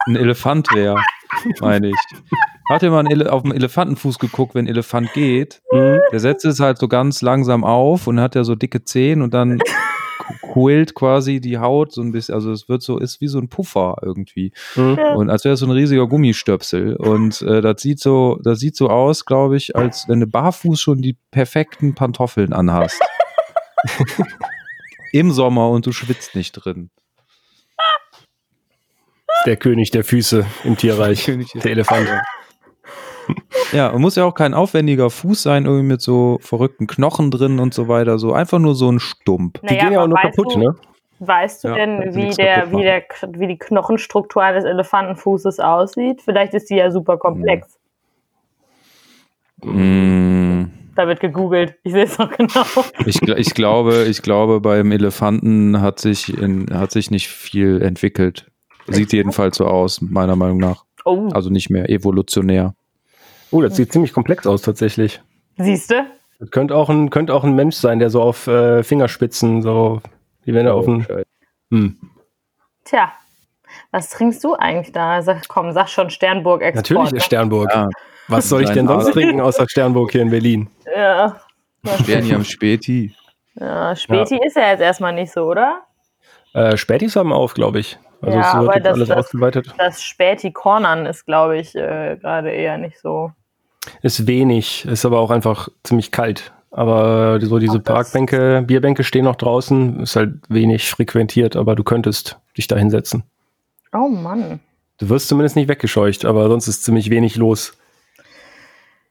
[0.06, 0.96] ein Elefant wäre,
[1.60, 1.96] meine ich.
[2.68, 5.62] Habt ihr mal einen Ele auf den Elefantenfuß geguckt, wenn ein Elefant geht?
[5.72, 6.00] Mhm.
[6.12, 9.32] Der setzt es halt so ganz langsam auf und hat ja so dicke Zehen und
[9.32, 9.58] dann
[10.52, 12.34] quillt quasi die Haut so ein bisschen.
[12.34, 14.52] Also es wird so, ist wie so ein Puffer irgendwie.
[14.76, 14.98] Mhm.
[15.16, 16.96] Und als wäre es so ein riesiger Gummistöpsel.
[16.96, 20.80] Und äh, das sieht so, das sieht so aus, glaube ich, als wenn du barfuß
[20.80, 23.00] schon die perfekten Pantoffeln anhast.
[25.12, 26.90] Im Sommer und du schwitzt nicht drin.
[29.46, 31.24] Der König der Füße im Tierreich.
[31.24, 32.08] König ist- der Elefant.
[33.72, 37.58] Ja, und muss ja auch kein aufwendiger Fuß sein, irgendwie mit so verrückten Knochen drin
[37.58, 38.18] und so weiter.
[38.18, 39.60] So einfach nur so ein Stump.
[39.60, 40.74] Die Naja, gehen ja auch nur weißt kaputt, du, ne?
[41.20, 46.22] Weißt du Ja, denn, wie der, wie der, wie die Knochenstruktur eines Elefantenfußes aussieht?
[46.22, 47.78] Vielleicht ist die ja super komplex.
[49.64, 51.74] Mm, Da wird gegoogelt.
[51.82, 52.64] Ich sehe es noch genau.
[53.06, 58.50] ich, ich glaube, ich glaube, beim Elefanten hat sich, in, hat sich nicht viel entwickelt.
[58.86, 60.84] Sieht jedenfalls so aus, meiner Meinung nach.
[61.04, 62.74] Oh, Also nicht mehr evolutionär.
[63.50, 65.20] Oh, das sieht ziemlich komplex aus tatsächlich.
[65.56, 66.06] siehst du?
[66.38, 70.00] Das könnte auch ein, könnte auch ein Mensch sein, der so auf äh, Fingerspitzen, so
[70.44, 71.06] wie wenn er auf einen.
[71.70, 71.98] Hm.
[72.84, 73.12] Tja,
[73.90, 75.20] was trinkst du eigentlich da?
[75.22, 76.76] Sag, komm, sag schon Sternburg Export.
[76.90, 77.20] Natürlich ist ne?
[77.20, 77.70] Sternburg.
[77.74, 77.88] Ja,
[78.28, 80.70] Was soll ich denn sonst trinken außer Sternburg hier in Berlin?
[80.94, 81.40] Ja.
[82.06, 83.14] wären hier am Späti.
[83.54, 85.82] ja, Späti ist ja jetzt erstmal nicht so, oder?
[86.54, 87.98] Äh, Spätis haben auf, glaube ich.
[88.20, 89.74] Also Ja, aber das- alles das- ausgeweitet.
[89.78, 93.32] Das Späti Cornern ist, glaube ich, äh, gerade eher nicht so.
[94.02, 96.52] Ist wenig, ist aber auch einfach ziemlich kalt.
[96.70, 102.38] Aber so diese Parkbänke, Bierbänke stehen noch draußen, ist halt wenig frequentiert, aber du könntest
[102.56, 103.22] dich da hinsetzen.
[103.92, 104.60] Oh Mann.
[104.98, 107.78] Du wirst zumindest nicht weggescheucht, aber sonst ist ziemlich wenig los.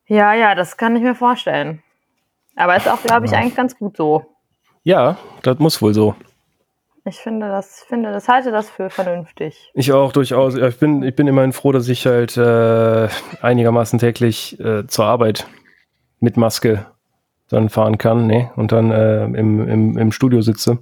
[0.06, 1.82] Ja, ja, das kann ich mir vorstellen.
[2.56, 4.26] Aber ist auch, glaube ich, eigentlich ganz gut so.
[4.84, 6.16] Ja, das muss wohl so.
[7.08, 9.72] Ich finde das, finde das, halte das für vernünftig.
[9.74, 10.56] Ich auch durchaus.
[10.56, 13.08] Ich bin, ich bin immerhin froh, dass ich halt äh,
[13.42, 15.48] einigermaßen täglich äh, zur Arbeit
[16.20, 16.86] mit Maske
[17.50, 18.52] dann fahren kann, ne?
[18.58, 20.80] Und dann äh, im, im, im Studio sitze.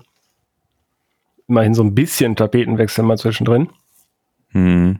[1.47, 3.69] Immerhin so ein bisschen Tapetenwechsel mal zwischendrin.
[4.49, 4.99] Hm.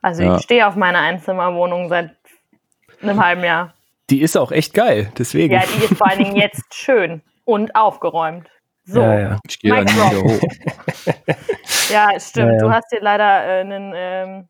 [0.00, 0.36] Also Ja.
[0.36, 2.16] ich stehe auf meiner Einzimmerwohnung seit
[3.02, 3.74] einem halben Jahr.
[4.08, 5.52] Die ist auch echt geil, deswegen.
[5.52, 8.48] Ja, die ist vor allen Dingen jetzt schön und aufgeräumt.
[8.86, 9.38] So, ja, ja, ja.
[9.48, 10.40] Ich gehe da nie wieder hoch.
[12.18, 12.46] stimmt.
[12.46, 12.58] Ja, ja.
[12.58, 14.48] Du hast dir leider äh, einen, ähm,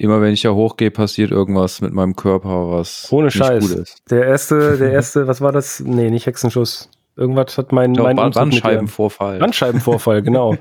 [0.00, 3.68] Immer wenn ich da hochgehe, passiert irgendwas mit meinem Körper, was Ohne nicht Scheiß.
[3.68, 4.02] gut ist.
[4.10, 5.80] Der erste, der erste, was war das?
[5.80, 6.88] Nee, nicht Hexenschuss.
[7.16, 9.38] Irgendwas hat mein, Ich glaub, mein Umzug Bandscheibenvorfall.
[9.40, 10.56] Bandscheibenvorfall, genau.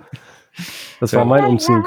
[0.99, 1.25] Das war Ja.
[1.25, 1.85] mein Umzug.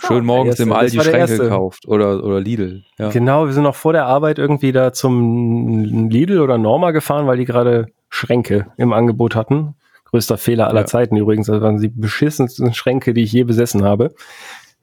[0.00, 1.38] so, Schön morgens Der im erste, Aldi Schränke erste.
[1.38, 1.88] gekauft.
[1.88, 2.84] Oder, oder Lidl.
[2.96, 3.08] Ja.
[3.08, 7.38] Genau, wir sind noch vor der Arbeit irgendwie da zum Lidl oder Norma gefahren, weil
[7.38, 9.74] die gerade Schränke im Angebot hatten.
[10.12, 10.86] Größter Fehler aller Ja.
[10.86, 11.46] Zeiten übrigens.
[11.48, 14.14] Das waren die beschissensten Schränke, die ich je besessen habe.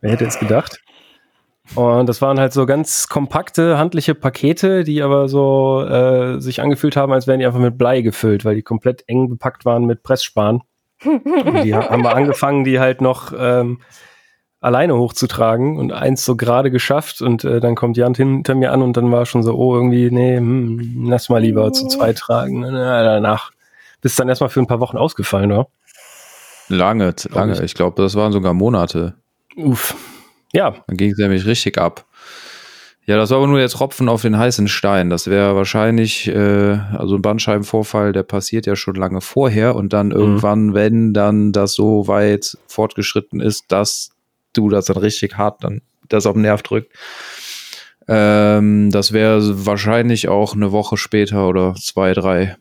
[0.01, 0.81] Wer hätte es gedacht?
[1.75, 6.95] Und das waren halt so ganz kompakte, handliche Pakete, die aber so äh, sich angefühlt
[6.97, 10.01] haben, als wären die einfach mit Blei gefüllt, weil die komplett eng bepackt waren mit
[10.01, 10.61] Pressspan.
[11.05, 13.81] Und die ha- haben wir angefangen, die halt noch ähm,
[14.61, 18.81] alleine hochzutragen und eins so gerade geschafft und äh, dann kommt Jan hinter mir an
[18.81, 22.61] und dann war schon so, oh, irgendwie, nee, hm, lass mal lieber zu zweit tragen.
[22.61, 23.51] Na, danach
[24.01, 25.67] bist dann erstmal für ein paar Wochen ausgefallen, oder?
[26.67, 27.63] Lange, lange.
[27.63, 27.73] ich.
[27.73, 29.15] Glaube, das waren sogar Monate.
[29.55, 29.95] Uff.
[30.53, 32.05] Ja, Dann ging es nämlich richtig ab.
[33.05, 35.09] Ja, das war aber nur der Tropfen auf den heißen Stein.
[35.09, 40.11] Das wäre wahrscheinlich, äh, also ein Bandscheibenvorfall, der passiert ja schon lange vorher und dann
[40.11, 44.11] irgendwann, wenn dann das so weit fortgeschritten ist, dass
[44.53, 46.93] du das dann richtig hart dann das auf den Nerv drückt.
[48.07, 52.57] Ähm, das wäre wahrscheinlich auch eine Woche später oder zwei, drei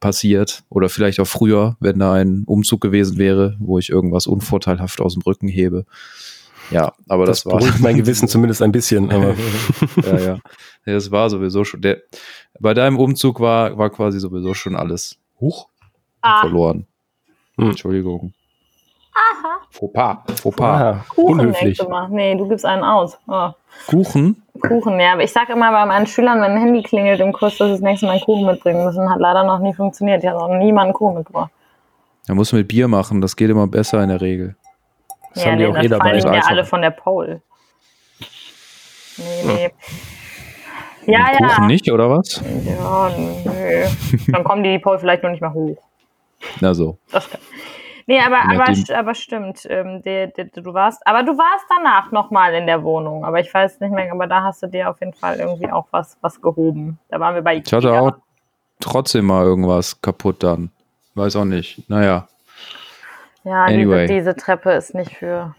[0.00, 5.00] passiert oder vielleicht auch früher, wenn da ein Umzug gewesen wäre, wo ich irgendwas unvorteilhaft
[5.00, 5.84] aus dem Rücken hebe.
[6.70, 9.34] Ja, aber das, das, war beruhigt mein Gewissen zumindest ein bisschen, aber
[10.02, 10.38] ja, ja.
[10.86, 11.82] Ja, Das war sowieso schon.
[11.82, 12.02] Der,
[12.58, 15.68] bei deinem Umzug war, war quasi sowieso schon alles huch,
[16.22, 16.86] ah, verloren.
[17.56, 17.70] Hm.
[17.70, 18.32] Entschuldigung.
[19.12, 19.59] aha.
[19.70, 20.18] Fauxpas.
[20.42, 21.08] Fauxpas.
[21.08, 21.62] Kuchen unhöflich.
[21.62, 22.08] nächste Mal.
[22.10, 23.18] Nee, du gibst einen aus.
[23.28, 23.50] Oh.
[23.86, 24.42] Kuchen?
[24.60, 25.12] Kuchen, ja.
[25.12, 27.72] Aber ich sage immer bei meinen Schülern, wenn ein Handy klingelt im Kurs, dass sie
[27.74, 29.08] das nächste Mal einen Kuchen mitbringen müssen.
[29.08, 30.22] Hat leider noch nie funktioniert.
[30.22, 31.50] Ich habe noch niemand einen Kuchen mitgebracht.
[32.26, 33.20] Da muss man mit Bier machen.
[33.20, 34.56] Das geht immer besser in der Regel.
[35.34, 36.04] Das haben die auch eh das dabei.
[36.04, 37.40] fallen ist ja alle von der Pole.
[39.16, 39.70] Nee, nee.
[41.06, 41.66] Ja, Und Kuchen ja.
[41.66, 42.42] nicht, oder was?
[42.64, 43.86] Ja, nö.
[44.28, 45.78] Dann kommen die Pole vielleicht noch nicht mehr hoch.
[46.60, 46.98] Na so.
[47.10, 47.40] Das kann.
[48.10, 49.64] Nee, aber, aber, aber stimmt.
[49.70, 53.24] Ähm, der, der, du warst, aber du warst danach nochmal in der Wohnung.
[53.24, 55.86] Aber ich weiß nicht mehr, aber da hast du dir auf jeden Fall irgendwie auch
[55.92, 56.98] was, was gehoben.
[57.08, 58.14] Da waren wir bei Ich hatte auch
[58.80, 60.72] trotzdem mal irgendwas kaputt dann.
[61.14, 61.88] Weiß auch nicht.
[61.88, 62.26] Naja.
[63.44, 64.08] Ja, Anyway.
[64.08, 65.54] diese, diese Treppe ist nicht für,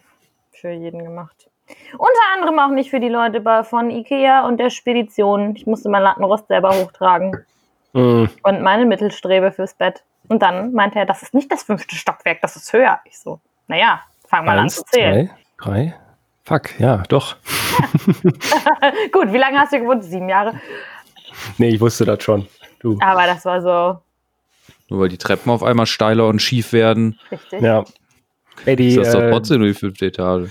[0.52, 1.50] für jeden gemacht.
[1.94, 5.56] Unter anderem auch nicht für die Leute von Ikea und der Spedition.
[5.56, 7.46] Ich musste mein Lattenrost selber hochtragen.
[7.94, 8.30] Mhm.
[8.44, 10.04] Und meine Mittelstrebe fürs Bett.
[10.28, 13.00] Und dann meinte er, das ist nicht das fünfte Stockwerk, das ist höher.
[13.06, 15.28] Ich so, naja, fang mal Eins, an zu zählen.
[15.28, 15.96] zwei, drei.
[16.44, 17.36] Fuck, ja, doch.
[19.12, 20.04] Gut, wie lange hast du gewohnt?
[20.04, 20.60] Sieben Jahre.
[21.58, 22.48] Nee, ich wusste das schon.
[22.80, 22.98] Du.
[23.02, 24.00] Aber das war so
[24.90, 27.62] Nur weil die Treppen auf einmal steiler und schief werden, richtig.
[27.62, 27.84] Ja.
[28.66, 30.50] Ey, die, ist das doch äh, trotzdem nur die fünfte Etage.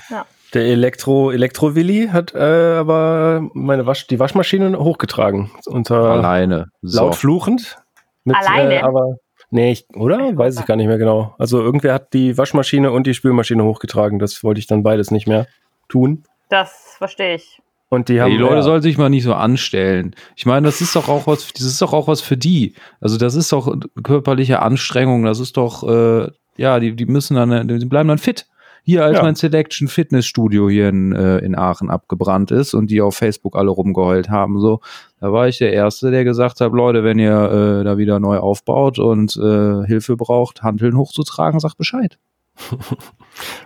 [0.54, 5.50] Der Elektro, Elektro-Willi hat äh, aber meine Wasch, die Waschmaschine hochgetragen.
[5.66, 6.66] Unter Alleine.
[6.82, 7.04] So.
[7.04, 7.76] laut fluchend.
[8.24, 8.74] Mit, Alleine?
[8.76, 9.16] Äh, aber,
[9.50, 10.36] nee, ich, oder?
[10.36, 11.34] Weiß ich gar nicht mehr genau.
[11.38, 14.18] Also irgendwer hat die Waschmaschine und die Spülmaschine hochgetragen.
[14.18, 15.46] Das wollte ich dann beides nicht mehr
[15.88, 16.24] tun.
[16.48, 17.60] Das verstehe ich.
[17.88, 18.30] Und die Ja, haben.
[18.30, 20.14] die Leute ja, sollen sich mal nicht so anstellen.
[20.36, 22.74] Ich meine, das ist doch auch was, das ist doch auch was für die.
[23.00, 25.24] Also das ist doch körperliche Anstrengung.
[25.24, 28.46] Das ist doch, äh, ja, die, die müssen dann, die bleiben dann fit.
[28.82, 29.22] Hier, als Ja.
[29.22, 33.70] mein Selection Fitnessstudio hier in, äh, in Aachen abgebrannt ist und die auf Facebook alle
[33.70, 34.80] rumgeheult haben, so,
[35.20, 38.38] da war ich der Erste, der gesagt hat, Leute, wenn ihr äh, da wieder neu
[38.38, 42.18] aufbaut und äh, Hilfe braucht, Handeln hochzutragen, sagt Bescheid.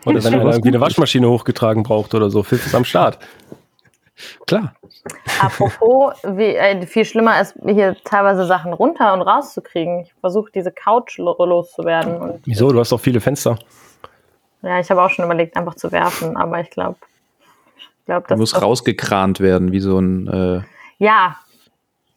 [0.04, 0.80] oder wenn was irgendwie eine.
[0.80, 2.42] Waschmaschine hochgetragen braucht oder so.
[2.42, 3.18] Pfiff ist am Start.
[4.46, 4.74] Klar.
[5.40, 10.00] Apropos, wie, äh, viel schlimmer ist, hier teilweise Sachen runter und rauszukriegen.
[10.02, 12.40] Ich versuche diese Couch lo- loszuwerden.
[12.44, 12.70] Wieso?
[12.70, 13.58] Du hast doch viele Fenster.
[14.64, 16.96] Ja, ich habe auch schon überlegt, einfach zu werfen, aber ich glaube,
[17.76, 20.60] ich glaube, das musst das- rausgekrant werden, wie so ein, äh,
[20.98, 21.36] Ja,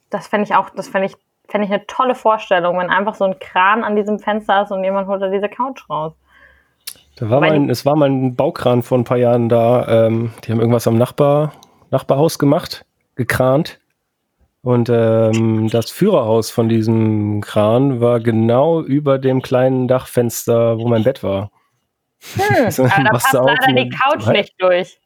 [0.10, 1.16] das fände ich auch, das fände ich,
[1.50, 4.84] fände ich eine tolle Vorstellung, wenn einfach so ein Kran an diesem Fenster ist und
[4.84, 6.14] jemand holt da diese Couch raus.
[7.16, 9.88] Da war Weil- mal ein, es war mal ein Baukran vor ein paar Jahren da.
[10.08, 11.54] Ähm, die haben irgendwas am Nachbar,
[11.90, 13.80] Nachbarhaus gemacht, gekrant.
[14.62, 21.04] Und ähm, das Führerhaus von diesem Kran war genau über dem kleinen Dachfenster, wo mein
[21.04, 21.50] Bett war.
[22.36, 25.00] Hm, So, aber da passt auf leider die Couch nicht durch.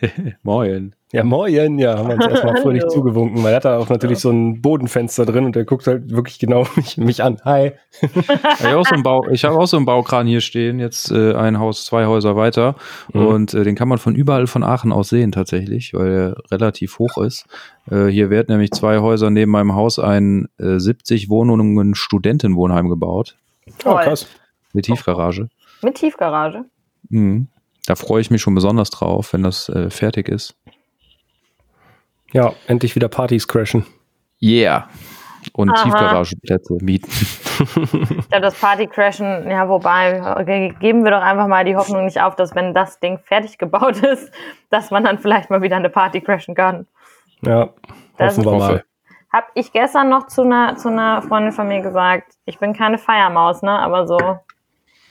[0.42, 0.94] Moin.
[1.10, 4.18] Ja, moin, ja, haben wir uns erstmal fröhlich zugewunken, weil er hat da auch natürlich
[4.18, 7.38] so ein Bodenfenster drin und der guckt halt wirklich genau mich, mich an.
[7.46, 7.72] Hi.
[8.02, 11.86] Ich habe auch, so hab auch so einen Baukran hier stehen, jetzt äh, ein Haus,
[11.86, 12.74] zwei Häuser weiter.
[13.14, 13.26] Mhm.
[13.26, 16.98] Und äh, den kann man von überall von Aachen aus sehen tatsächlich, weil er relativ
[16.98, 17.46] hoch ist.
[17.90, 23.36] Äh, hier wird nämlich zwei Häuser neben meinem Haus ein äh, 70 Wohnungen Studentenwohnheim gebaut.
[23.86, 24.26] Oh, krass.
[24.74, 25.48] Mit Tiefgarage.
[25.82, 26.64] Mit Tiefgarage.
[27.08, 27.48] Mhm.
[27.86, 30.56] Da freue ich mich schon besonders drauf, wenn das äh, fertig ist.
[32.32, 33.86] Ja, endlich wieder Partys crashen.
[34.42, 34.88] Yeah.
[35.54, 35.82] Und Aha.
[35.84, 37.10] Tiefgarageplätze mieten.
[37.58, 42.20] Ich glaube, das Partycrashen, ja, wobei, ge- geben wir doch einfach mal die Hoffnung nicht
[42.20, 44.30] auf, dass wenn das Ding fertig gebaut ist,
[44.70, 46.86] dass man dann vielleicht mal wieder eine Party crashen kann.
[47.42, 47.70] Ja,
[48.16, 48.84] Das hoffen wir ist- mal.
[49.32, 52.96] Hab ich gestern noch zu einer, zu einer Freundin von mir gesagt, ich bin keine
[52.96, 54.38] Feiermaus, ne, aber so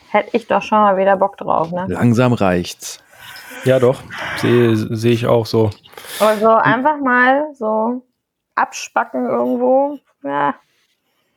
[0.09, 1.85] hätte ich doch schon mal wieder Bock drauf, ne.
[1.87, 3.03] Langsam reicht's.
[3.63, 4.01] Ja, doch.
[4.37, 5.71] Sehe sehe ich auch so.
[6.19, 8.03] Also einfach mal so
[8.55, 10.55] abspacken irgendwo, ja.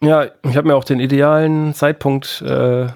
[0.02, 2.86] Ja, ich habe mir auch den idealen Zeitpunkt äh,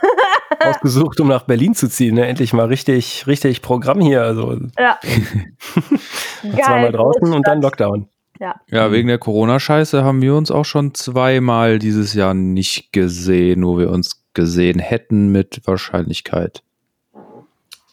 [0.64, 2.14] ausgesucht, um nach Berlin zu ziehen.
[2.14, 2.26] Ne?
[2.26, 4.22] Endlich mal richtig, richtig Programm hier.
[4.22, 4.98] Also Ja.
[6.62, 7.60] zweimal draußen und dann.
[7.60, 8.08] Lockdown.
[8.40, 8.54] Ja.
[8.68, 13.78] Ja, wegen der Corona-Scheiße haben wir uns auch schon zweimal dieses Jahr nicht gesehen, wo
[13.78, 16.62] wir uns gesehen hätten mit Wahrscheinlichkeit.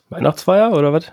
[0.10, 1.12] Weihnachtsfeier oder was?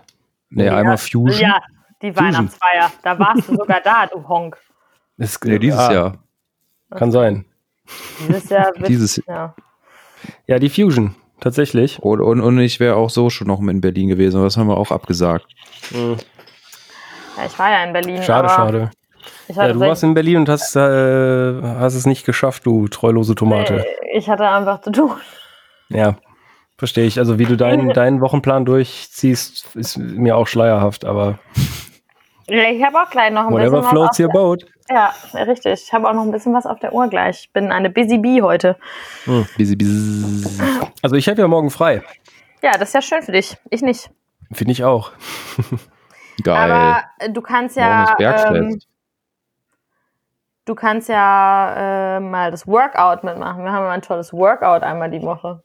[0.51, 0.77] Nee, Ja.
[0.77, 1.31] einmal Fusion.
[1.41, 1.61] Ja,
[2.03, 2.93] die Weihnachtsfeier.
[3.03, 4.57] Da warst du sogar da, du Honk.
[5.17, 6.19] Ist, Nee, dieses ja, Jahr.
[6.91, 7.45] Kann sein.
[8.27, 9.55] Dieses Jahr wird, Dieses, ja.
[10.47, 11.99] Ja, die Fusion, tatsächlich.
[12.01, 14.69] und, und, und ich wäre auch so schon noch in Berlin gewesen, aber das haben
[14.69, 15.47] wir auch abgesagt.
[15.91, 18.23] ja, ich war ja in Berlin.
[18.23, 18.91] Schade, aber schade.
[19.49, 23.85] Ja, du warst in Berlin und hast, äh, hast es nicht geschafft, du treulose Tomate.
[24.15, 25.13] ich hatte einfach zu tun.
[25.89, 26.17] Ja,
[26.79, 27.19] verstehe ich.
[27.19, 31.39] Also wie du deinen, deinen Wochenplan durchziehst, ist mir auch schleierhaft, aber
[32.47, 34.65] Ich habe auch gleich noch ein whatever bisschen was floats auf your der, boat.
[34.91, 35.85] Ja, richtig.
[35.87, 37.45] Ich habe auch noch ein bisschen was auf der Uhr gleich.
[37.45, 38.77] Ich bin eine Busy Bee heute.
[39.57, 40.45] Busy, busy.
[41.03, 42.03] Also ich habe ja morgen frei.
[42.63, 43.57] Ja, das ist ja schön für dich.
[43.71, 44.11] Ich nicht.
[44.53, 45.13] Finde ich auch.
[46.43, 46.71] Geil.
[46.71, 48.79] Aber äh, du kannst ja, ähm,
[50.65, 53.65] du kannst ja äh, mal das Workout mitmachen.
[53.65, 55.63] Wir haben ein tolles Workout einmal die Woche.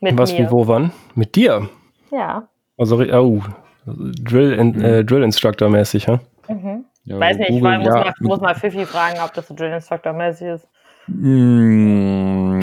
[0.00, 0.38] Mit Was, mir.
[0.46, 0.92] wie, wo, wann?
[1.14, 1.68] Mit dir?
[2.10, 2.48] Ja.
[2.76, 3.42] Also, oh,
[3.86, 6.20] Drill, in, äh, Drill Instructor mäßig, ja?
[6.48, 6.84] Mhm.
[7.04, 7.94] Ja, Weiß nicht, ich Google, war, muss, ja.
[7.94, 10.68] mal, muss mal Fifi fragen, ob das so Drill Instructor mäßig ist.
[11.08, 12.60] Mm,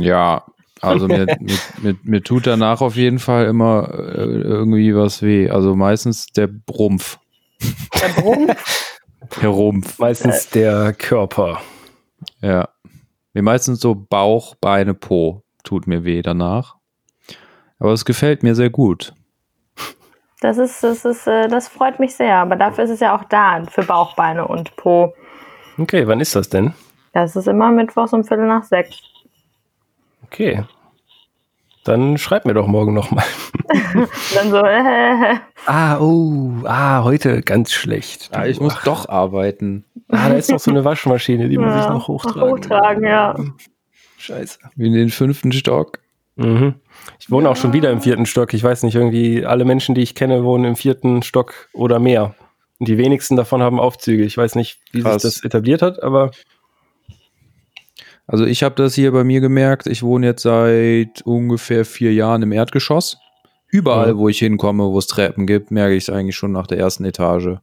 [0.00, 0.42] ja,
[0.80, 5.50] Also mir, mir, mir, mir tut danach auf jeden Fall immer äh, irgendwie was weh.
[5.50, 7.18] Also meistens der Rumpf.
[8.00, 8.94] Der Brumpf.
[9.40, 9.98] Der Rumpf.
[9.98, 11.60] Meistens der Körper.
[12.40, 12.68] Ja.
[13.34, 16.76] Mir meistens so Bauch, Beine, Po tut mir weh danach.
[17.78, 19.12] Aber es gefällt mir sehr gut.
[20.40, 22.36] Das ist, das ist, äh, das freut mich sehr.
[22.36, 25.14] Aber dafür ist es ja auch da, für Bauchbeine und Po.
[25.78, 26.74] Okay, wann ist das denn?
[27.12, 28.96] Das ist immer mittwochs um Viertel nach sechs.
[30.24, 30.64] Okay.
[31.84, 33.24] Dann schreib mir doch morgen nochmal.
[34.34, 35.36] Dann so, äh,
[35.66, 38.30] Ah, oh, ah, heute ganz schlecht.
[38.32, 39.84] Ja, ich muss doch arbeiten.
[40.08, 42.50] Ah, da ist noch so eine Waschmaschine, die muss ich noch hochtragen.
[42.50, 43.34] hochtragen, ja.
[44.18, 44.58] Scheiße.
[44.76, 45.98] Wie in den fünften Stock.
[46.36, 46.74] Mhm.
[47.18, 48.54] Ich wohne auch schon wieder im vierten Stock.
[48.54, 52.34] Ich weiß nicht, irgendwie alle Menschen, die ich kenne, wohnen im vierten Stock oder mehr.
[52.78, 54.24] Und die wenigsten davon haben Aufzüge.
[54.24, 55.22] Ich weiß nicht, wie Krass.
[55.22, 56.30] sich das etabliert hat, aber
[58.28, 59.86] Also ich habe das hier bei mir gemerkt.
[59.86, 63.16] Ich wohne jetzt seit ungefähr vier Jahren im Erdgeschoss.
[63.70, 64.18] Überall, Mhm.
[64.18, 67.04] wo ich hinkomme, wo es Treppen gibt, merke ich es eigentlich schon nach der ersten
[67.04, 67.56] Etage.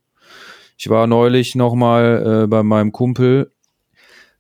[0.78, 3.51] Ich war neulich noch mal äh, bei meinem Kumpel,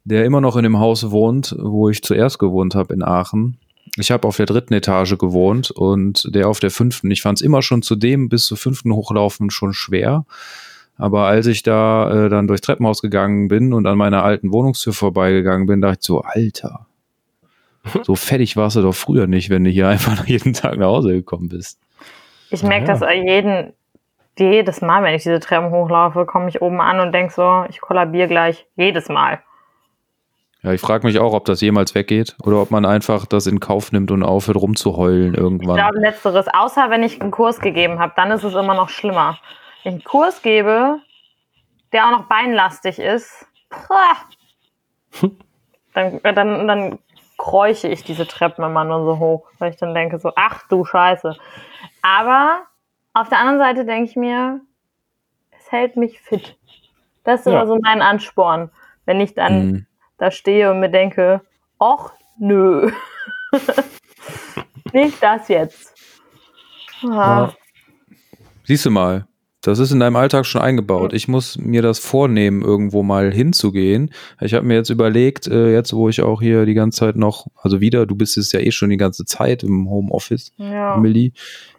[0.03, 3.57] der immer noch in dem Haus wohnt, wo ich zuerst gewohnt habe in Aachen.
[3.97, 7.09] Ich habe auf der dritten Etage gewohnt und der auf der fünften.
[7.11, 10.25] Ich fand es immer schon zu dem bis zur fünften hochlaufen schon schwer.
[10.97, 14.93] Aber als ich da äh, dann durchs Treppenhaus gegangen bin und an meiner alten Wohnungstür
[14.93, 16.85] vorbeigegangen bin, dachte ich so, Alter,
[18.03, 21.11] so fertig warst du doch früher nicht, wenn du hier einfach jeden Tag nach Hause
[21.11, 21.79] gekommen bist.
[22.49, 22.97] Ich merke Ja.
[22.97, 23.73] das jeden,
[24.39, 27.81] jedes Mal, wenn ich diese Treppen hochlaufe, komme ich oben an und denke so, ich
[27.81, 28.65] kollabiere gleich.
[28.77, 29.39] Jedes Mal.
[30.61, 33.59] Ja, ich frage mich auch, ob das jemals weggeht oder ob man einfach das in
[33.59, 35.75] Kauf nimmt und aufhört rumzuheulen Ich irgendwann.
[35.75, 36.47] glaube, letzteres.
[36.51, 39.37] Außer wenn ich einen Kurs gegeben habe, dann ist es immer noch schlimmer.
[39.85, 40.99] Einen Kurs gebe,
[41.91, 43.45] der auch noch beinlastig ist,
[45.93, 46.99] dann, dann, dann
[47.37, 50.85] kräuche ich diese Treppen immer nur so hoch, weil ich dann denke so, ach du
[50.85, 51.37] Scheiße.
[52.01, 52.63] Aber
[53.13, 54.61] auf der anderen Seite denke ich mir,
[55.57, 56.57] es hält mich fit.
[57.23, 57.53] Das ist Ja.
[57.53, 58.71] immer so mein Ansporn,
[59.05, 59.85] wenn ich dann Mhm.
[60.17, 61.41] da stehe und mir denke,
[61.79, 62.91] ach nö.
[64.93, 65.93] Nicht das jetzt.
[67.03, 67.07] Ah,
[67.49, 67.53] Ja.
[68.63, 69.27] Siehst du mal,
[69.67, 71.11] das ist in deinem Alltag schon eingebaut.
[71.11, 74.11] Ich muss mir das vornehmen, irgendwo mal hinzugehen.
[74.39, 77.47] Ich habe mir jetzt überlegt, äh, jetzt wo ich auch hier die ganze Zeit noch,
[77.59, 80.95] also wieder, du bist es ja eh schon die ganze Zeit im Homeoffice, ja.
[80.95, 81.33] Emily,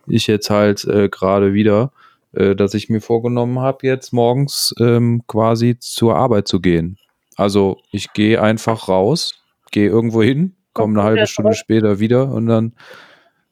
[0.08, 1.92] ich jetzt halt äh, gerade wieder,
[2.32, 6.98] äh, dass ich mir vorgenommen habe, jetzt morgens ähm, quasi zur Arbeit zu gehen.
[7.36, 12.48] Also ich gehe einfach raus, gehe irgendwo hin, komme eine halbe Stunde später wieder und
[12.48, 12.72] dann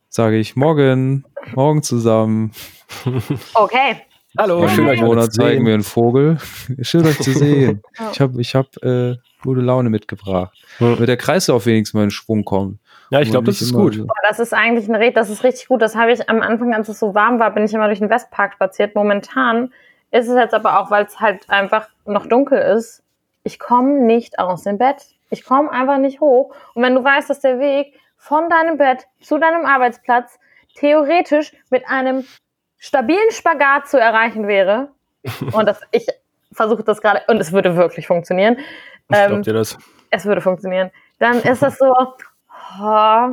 [0.09, 2.51] sage ich morgen, morgen zusammen.
[3.55, 3.97] Okay.
[4.38, 5.62] Hallo, schön euch zu zeigen sehen.
[5.62, 6.38] mir einen Vogel.
[6.83, 7.83] Schön euch zu sehen.
[7.99, 8.11] Ja.
[8.12, 10.57] Ich habe ich hab, äh, gute Laune mitgebracht.
[10.81, 12.79] Damit der Kreislauf wenigstens mal in Schwung kommt.
[13.11, 13.94] Ja, ich glaube, das ist gut.
[13.94, 15.83] so- Boah, Das ist eigentlich ein Red, das ist richtig gut.
[15.83, 18.11] Das habe ich am Anfang, als es so warm war, bin ich immer durch den
[18.11, 18.94] Westpark spaziert.
[18.94, 19.73] Momentan
[20.11, 23.03] ist es jetzt aber auch, weil es halt einfach noch dunkel ist.
[23.42, 24.97] Ich komme nicht aus dem Bett.
[25.31, 26.55] Ich komme einfach nicht hoch.
[26.75, 30.38] Und wenn du weißt, dass der Weg von deinem Bett zu deinem Arbeitsplatz
[30.77, 32.25] theoretisch mit einem
[32.85, 34.88] stabilen Spagat zu erreichen wäre,
[35.53, 36.07] und das, ich
[36.53, 39.79] versuche das gerade, und es würde wirklich funktionieren, Ich ähm, glaub dir das.
[40.11, 41.87] es würde funktionieren, dann ist das so,
[42.81, 43.29] oh,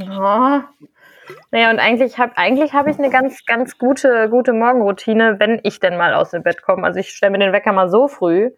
[0.00, 0.60] oh.
[1.50, 5.80] Naja, und eigentlich habe eigentlich hab ich eine ganz, ganz gute, gute Morgenroutine, wenn ich
[5.80, 6.86] denn mal aus dem Bett komme.
[6.86, 8.50] Also ich stelle mir den Wecker mal so früh.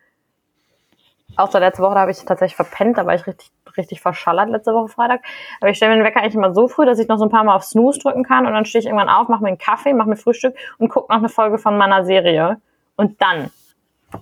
[1.35, 4.73] Außer letzte Woche, da habe ich tatsächlich verpennt, da war ich richtig, richtig verschallert letzte
[4.73, 5.23] Woche Freitag.
[5.61, 7.31] Aber ich stelle mir den Wecker eigentlich immer so früh, dass ich noch so ein
[7.31, 9.59] paar Mal auf Snooze drücken kann und dann stehe ich irgendwann auf, mache mir einen
[9.59, 12.61] Kaffee, mache mir Frühstück und gucke noch eine Folge von meiner Serie.
[12.97, 13.51] Und dann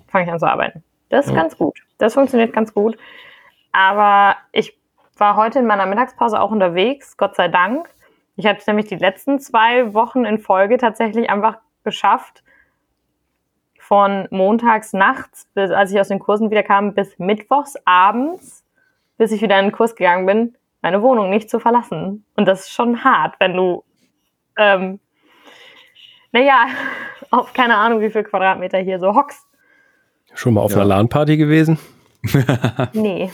[0.08, 0.82] fange ich an zu arbeiten.
[1.10, 1.42] Das ist Ja.
[1.42, 1.78] ganz gut.
[1.98, 2.96] Das funktioniert ganz gut.
[3.70, 4.76] Aber ich
[5.16, 7.88] war heute in meiner Mittagspause auch unterwegs, Gott sei Dank.
[8.36, 12.42] Ich habe es nämlich die letzten zwei Wochen in Folge tatsächlich einfach geschafft,
[13.86, 18.64] von montags nachts, bis als ich aus den Kursen wieder kam, bis mittwochs abends,
[19.18, 22.24] bis ich wieder in den Kurs gegangen bin, meine Wohnung nicht zu verlassen.
[22.34, 23.84] Und das ist schon hart, wenn du,
[24.56, 25.00] ähm,
[26.32, 26.66] naja,
[27.30, 29.46] auf keine Ahnung, wie viel Quadratmeter hier so hockst.
[30.32, 30.78] Schon mal auf Ja.
[30.78, 31.78] einer LAN-Party gewesen?
[32.94, 33.30] Nee.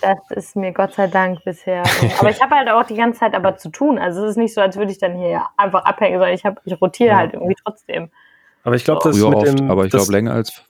[0.00, 1.82] Das ist mir Gott sei Dank bisher.
[2.18, 3.98] Aber ich habe halt auch die ganze Zeit aber zu tun.
[3.98, 6.60] Also es ist nicht so, als würde ich dann hier einfach abhängen, sondern ich, hab,
[6.64, 7.16] ich rotiere Ja.
[7.18, 8.10] halt irgendwie trotzdem.
[8.64, 10.62] Aber ich glaube, das Früher mit oft, dem, aber ich das, glaube länger als.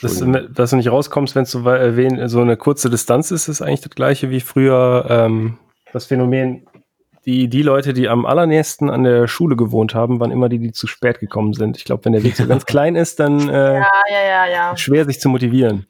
[0.00, 0.54] dass, Entschuldigung.
[0.54, 3.60] dass du nicht rauskommst, wenn es so, äh, wen- so eine kurze Distanz ist, ist
[3.62, 5.58] eigentlich das gleiche wie früher ähm,
[5.92, 6.66] das Phänomen.
[7.24, 10.72] Die, die Leute, die am allernächsten an der Schule gewohnt haben, waren immer die, die
[10.72, 11.76] zu spät gekommen sind.
[11.76, 14.76] Ich glaube, wenn der Weg so ganz klein ist, dann äh, Ja, ja, ja, ja.
[14.76, 15.86] schwer sich zu motivieren.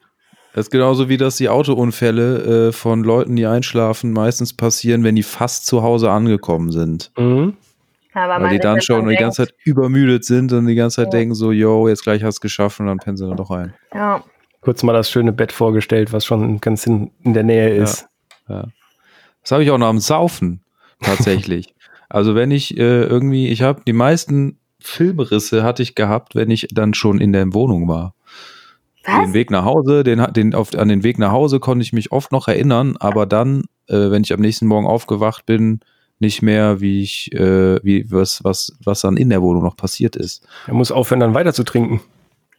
[0.55, 5.15] Das ist genauso wie, dass die Autounfälle äh, von Leuten, die einschlafen, meistens passieren, wenn
[5.15, 7.11] die fast zu Hause angekommen sind.
[7.17, 7.57] Mhm.
[8.15, 11.19] Aber Weil die dann schon die ganze Zeit übermüdet sind und die ganze Zeit Ja.
[11.19, 13.75] denken so, yo, jetzt gleich hast du geschafft und dann pennen sie dann doch ein.
[13.95, 14.23] Ja.
[14.61, 18.09] Kurz mal das schöne Bett vorgestellt, was schon ganz in, in der Nähe ist.
[18.47, 20.63] Das habe ich auch noch am Saufen,
[21.01, 21.75] tatsächlich.
[22.09, 26.69] also wenn ich äh, irgendwie, ich habe die meisten Filmrisse hatte ich gehabt, wenn ich
[26.73, 28.15] dann schon in der Wohnung war.
[29.05, 29.25] Was?
[29.27, 32.13] Den Weg nach Hause, den, den, auf, an den Weg nach Hause konnte ich mich
[32.13, 35.81] oft noch erinnern, aber dann, äh, wenn ich am nächsten Morgen aufgewacht bin,
[36.23, 40.17] nicht mehr, wie ich, äh, wie was, was, was dann in der Wohnung noch passiert
[40.17, 40.47] ist.
[40.67, 42.01] Er muss aufhören, dann weiter zu trinken.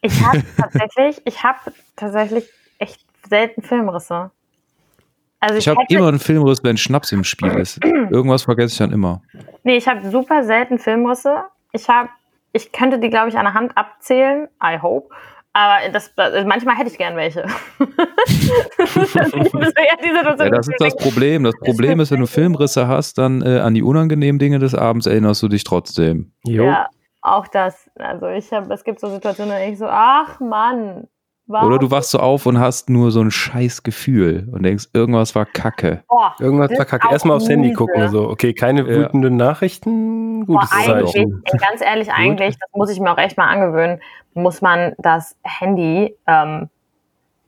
[0.01, 1.57] Ich habe tatsächlich, ich habe
[1.95, 2.43] tatsächlich
[2.77, 4.29] echt selten Filmrisse.
[5.39, 7.83] Also Ich habe hätte- immer einen Filmriss, wenn Schnaps im Spiel ist.
[8.11, 9.21] Irgendwas vergesse ich dann immer.
[9.63, 11.43] Nee, ich habe super selten Filmrisse.
[11.71, 12.09] Ich habe,
[12.51, 14.47] ich könnte die, glaube ich, an der Hand abzählen.
[14.63, 15.13] I hope.
[15.53, 17.41] Aber das, also manchmal hätte ich gern welche.
[18.77, 21.43] das ist Situation, Ja, das ist das Problem.
[21.43, 25.05] Das Problem ist, wenn du Filmrisse hast, dann äh, an die unangenehmen Dinge des Abends
[25.05, 26.33] erinnerst du dich trotzdem.
[26.43, 26.65] Jo.
[26.65, 26.87] Ja,
[27.21, 27.89] auch das.
[27.95, 31.07] Also ich habe, es gibt so Situationen, da denke ich so, ach Mann.
[31.45, 31.67] Warum?
[31.67, 35.35] Oder du wachst so auf und hast nur so ein scheiß Gefühl und denkst, irgendwas
[35.35, 36.03] war kacke.
[36.07, 37.05] Boah, Irgendwas verkackt.
[37.05, 38.09] auch Erstmal aufs Handy gucken.
[38.09, 38.87] So, okay, keine Ja.
[38.87, 40.45] wütenden Nachrichten.
[40.45, 41.43] Boah, Gutes eigentlich, Zeichen.
[41.45, 43.99] ey, ganz ehrlich, eigentlich, das muss ich mir auch echt mal angewöhnen,
[44.33, 46.69] muss man das Handy ähm,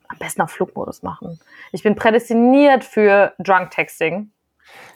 [0.09, 1.39] am besten auf Flugmodus machen.
[1.71, 4.29] Ich bin prädestiniert für Drunk Texting.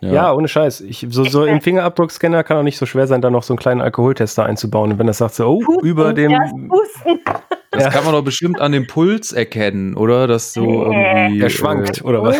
[0.01, 0.33] Ja.
[0.33, 0.81] ohne Scheiß.
[0.81, 3.59] Ich, so, so im Fingerabdruckscanner kann auch nicht so schwer sein, da noch so einen
[3.59, 4.91] kleinen Alkoholtester einzubauen.
[4.91, 6.31] Und wenn das sagt so, oh, Pusten, über dem.
[6.31, 7.19] erst pusten.
[7.71, 7.89] Das Ja.
[7.91, 10.27] kann man doch bestimmt an dem Puls erkennen, oder?
[10.27, 11.39] Dass so irgendwie.
[11.39, 12.38] Der schwankt, oder was?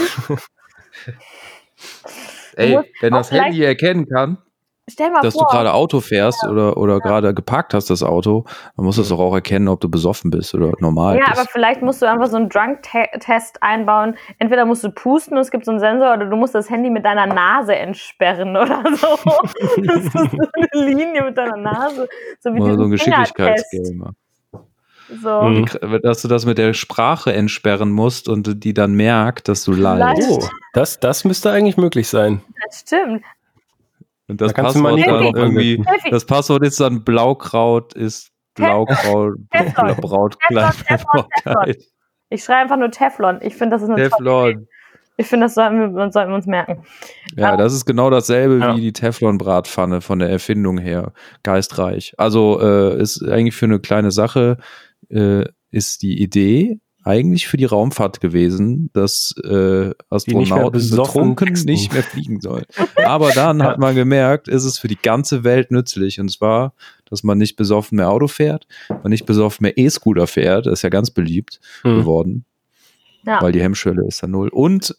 [2.56, 4.40] Äh, ey, Du musst wenn das Handy erkennen kann,
[4.90, 8.46] Stell mal dass du vor, gerade Auto fährst oder, oder gerade geparkt hast, das Auto,
[8.76, 11.40] dann muss das doch auch erkennen, ob du besoffen bist oder normal ja, bist.
[11.40, 14.16] aber vielleicht musst du einfach so einen Drunk-Test einbauen.
[14.40, 16.90] Entweder musst du pusten und es gibt so einen Sensor oder du musst das Handy
[16.90, 19.08] mit deiner Nase entsperren oder so.
[19.84, 22.10] das ist so eine Linie mit deiner Nase.
[22.40, 22.90] So wie Oder so ein.
[22.92, 24.14] Geschicklichkeitsgame.
[25.22, 25.42] So.
[25.42, 25.66] Mhm.
[26.04, 30.30] Dass du das mit der Sprache entsperren musst und die dann merkt, dass du leidest.
[30.30, 32.42] Oh, das, das müsste eigentlich möglich sein.
[32.66, 33.24] Das stimmt.
[34.28, 39.96] Und das Da Passwort dann irgendwie, das Passwort ist dann Blaukraut ist Blaukraut, Teflon.
[39.96, 40.74] Brautkleid.
[40.88, 41.76] Teflon, Teflon.
[42.30, 43.40] Ich schreibe einfach nur Teflon.
[43.42, 44.54] Ich finde, das ist eine tolle Idee.
[44.54, 44.68] Teflon.
[45.18, 46.84] Ich finde, das sollten wir, sollten wir uns merken.
[47.36, 48.76] Ja, das ist genau dasselbe Ja.
[48.76, 51.12] wie die Teflon-Bratpfanne von der Erfindung her.
[51.44, 52.14] Geistreich.
[52.18, 54.58] Also äh, ist eigentlich für eine kleine Sache,
[55.10, 61.48] äh, ist die Idee eigentlich für die Raumfahrt gewesen, dass äh, nicht Astronauten besoffen betrunken
[61.48, 61.70] texten.
[61.72, 62.66] nicht mehr fliegen sollen.
[62.98, 66.20] Aber dann hat man gemerkt, ist es für die ganze Welt nützlich.
[66.20, 66.74] Und zwar,
[67.06, 70.82] dass man nicht besoffen mehr Auto fährt, man nicht besoffen mehr E-Scooter fährt, das ist
[70.84, 72.00] ja ganz beliebt Hm.
[72.00, 72.46] geworden
[73.26, 73.42] Ja.
[73.42, 74.50] weil die Hemmschwelle ist dann null.
[74.50, 74.96] Und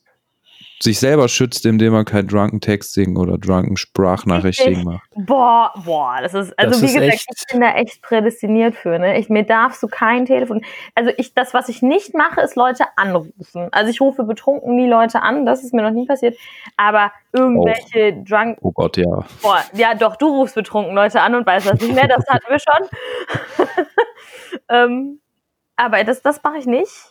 [0.82, 4.84] sich selber schützt, indem man kein Drunken Texting oder Drunken Sprachnachrichtigen Richtig.
[4.86, 5.08] macht.
[5.26, 8.74] Boah, boah, das ist, also Das wie ist gesagt, echt- ich bin da echt prädestiniert
[8.74, 9.18] für, ne?
[9.18, 10.64] Ich, mir darfst du kein Telefon.
[10.94, 13.68] Also ich, das, was ich nicht mache, ist Leute anrufen.
[13.72, 16.36] Also ich rufe betrunken nie Leute an, das ist mir noch nie passiert.
[16.78, 19.24] Aber irgendwelche Drunk, Oh Gott, ja.
[19.42, 22.46] boah, ja doch, du rufst betrunken Leute an und weißt das nicht mehr, das hatten
[22.48, 22.88] wir schon.
[24.68, 25.20] ähm,
[25.76, 27.09] aber das, das mache ich nicht.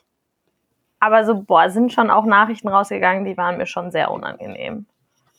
[0.99, 4.85] Aber so, boah, sind schon auch Nachrichten rausgegangen, die waren mir schon sehr unangenehm.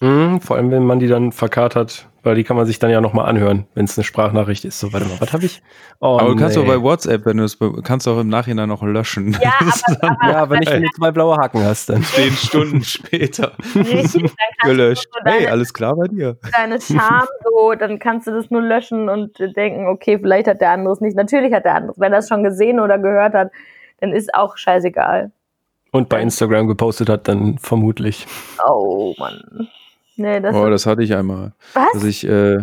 [0.02, 3.02] Mhm, vor allem, wenn man die dann verkatert, weil die kann man sich dann ja
[3.02, 4.80] nochmal anhören, wenn es eine Sprachnachricht ist.
[4.80, 5.62] So, warte mal, was habe ich?
[6.00, 6.62] Oh, Aber du kannst nee.
[6.64, 9.36] doch bei WhatsApp, wenn du es kannst auch im Nachhinein noch löschen.
[9.42, 12.02] Ja, ist dann Ja, aber nicht, wenn du zwei blaue Haken hast, dann.
[12.02, 15.06] zehn Stunden später Richtig, kannst gelöscht.
[15.12, 16.38] du deine, Hey, alles klar bei dir?
[16.56, 20.70] deine Scham so, dann kannst du das nur löschen und denken, okay, vielleicht hat der
[20.70, 21.14] andere es nicht.
[21.14, 22.00] Natürlich hat der andere es.
[22.00, 23.50] Wenn er es schon gesehen oder gehört hat,
[24.00, 25.30] dann ist auch scheißegal.
[25.92, 28.26] Und bei Instagram gepostet hat, dann vermutlich.
[28.66, 29.68] Oh Mann.
[30.16, 31.52] Nee, das Oh, das hatte ich einmal.
[31.74, 31.88] was?
[31.94, 32.58] Dass ich, äh,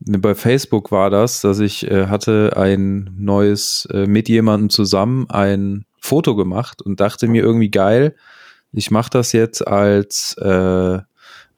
[0.00, 5.28] ne, bei Facebook war das, dass ich äh, hatte ein neues, äh, mit jemandem zusammen
[5.30, 8.14] ein Foto gemacht und dachte mir irgendwie geil,
[8.72, 10.98] ich mache das jetzt als, äh,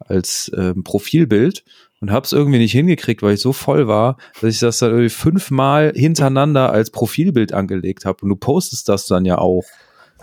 [0.00, 1.64] als ähm, Profilbild
[2.00, 4.90] und habe es irgendwie nicht hingekriegt, weil ich so voll war, dass ich das dann
[4.90, 8.18] irgendwie fünfmal hintereinander als Profilbild angelegt habe.
[8.22, 9.64] Und du postest das dann ja auch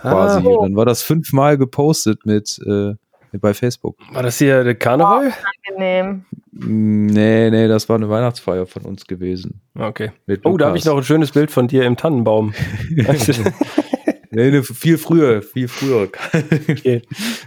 [0.09, 0.47] quasi.
[0.47, 2.93] Ah, Dann war das fünfmal gepostet mit, äh,
[3.39, 3.97] bei Facebook.
[4.11, 5.33] war das hier der Karneval?
[5.69, 6.23] Angenehm.
[6.51, 9.59] Mm, Nee, nee, das war eine Weihnachtsfeier von uns gewesen.
[9.75, 10.11] Okay.
[10.27, 12.53] Mit Oh, da habe ich noch ein schönes Bild von dir im Tannenbaum.
[14.35, 16.09] Nee, nee, viel früher, viel früher.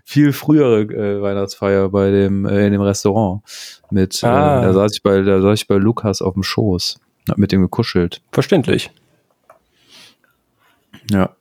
[0.04, 3.42] viel frühere äh, Weihnachtsfeier bei dem, äh, in dem Restaurant.
[3.90, 4.60] Mit, Ah.
[4.60, 7.00] äh, da saß ich bei, da saß ich bei Lukas auf dem Schoß.
[7.28, 8.22] Hab mit dem gekuschelt.
[8.30, 8.92] Verständlich.
[11.10, 11.35] Ja.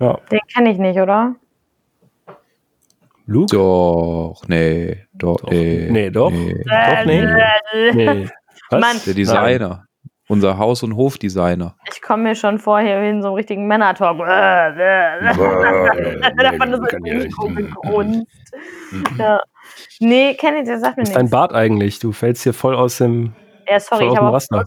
[0.00, 0.18] Ja.
[0.30, 1.34] Den kenne ich nicht, oder?
[3.26, 3.54] Luke?
[3.54, 5.50] Doch, nee, doch, Doch.
[5.50, 5.88] nee.
[5.90, 6.30] Nee, doch.
[6.30, 6.64] Nee.
[6.64, 7.24] Doch, nee.
[7.92, 8.28] Nee.
[8.70, 8.80] Was?
[8.80, 8.96] Mann.
[9.06, 9.84] Der Designer.
[10.30, 11.74] Unser Haus- und Hofdesigner.
[11.90, 14.18] Ich komme mir schon vor hier in so einem richtigen Männer-Talk.
[14.28, 14.74] Da
[16.58, 17.02] fand das so kann
[19.18, 19.40] ja.
[20.00, 21.32] Nee, kenne ich, der sagt mir ist dein nichts.
[21.32, 21.98] Bart eigentlich?
[21.98, 23.34] Du fällst hier voll aus dem.
[23.68, 24.64] Ja, sorry, ich habe auch Raster.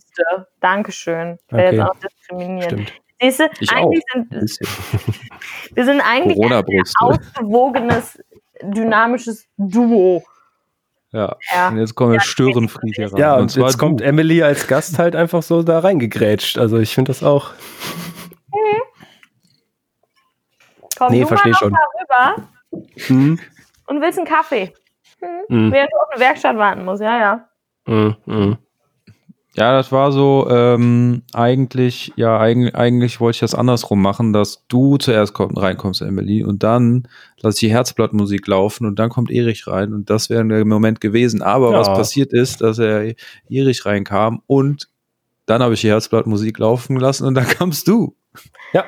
[0.59, 1.37] Dankeschön.
[1.47, 1.75] Ich will Okay.
[1.75, 2.61] jetzt auch diskriminieren.
[2.63, 2.93] Stimmt.
[3.21, 4.59] Siehst du, Ich eigentlich Ein sind
[5.75, 6.95] wir sind eigentlich ein Corona-Brüste.
[7.01, 8.23] ausgewogenes,
[8.63, 10.23] dynamisches Duo.
[11.11, 11.35] Ja.
[11.53, 11.67] Ja.
[11.69, 13.19] Und jetzt kommt der Störenfried hier rein.
[13.19, 14.05] Ja, und, zwar jetzt kommt du.
[14.05, 16.57] Emily als Gast halt einfach so da reingegrätscht.
[16.57, 17.51] Also ich finde das auch.
[20.97, 21.71] Komm Nee, du mal versteh noch schon.
[21.71, 22.47] mal rüber
[23.07, 23.39] Hm,
[23.87, 24.73] und willst einen Kaffee.
[25.19, 27.01] hm, Während du auf eine Werkstatt warten musst.
[27.01, 27.49] Ja, ja.
[27.85, 28.57] hm, hm.
[29.55, 34.65] Ja, das war so, ähm, eigentlich, ja, eigentlich, eigentlich wollte ich das andersrum machen, dass
[34.69, 37.07] du zuerst komm, reinkommst, Emily, und dann
[37.41, 41.01] lasse ich die Herzblattmusik laufen und dann kommt Erich rein und das wäre der Moment
[41.01, 41.41] gewesen.
[41.41, 41.79] Aber Ja.
[41.79, 43.13] was passiert ist, dass er
[43.49, 44.87] Erich reinkam und
[45.47, 48.15] dann habe ich die Herzblattmusik laufen lassen und dann kamst du.
[48.71, 48.85] Ja,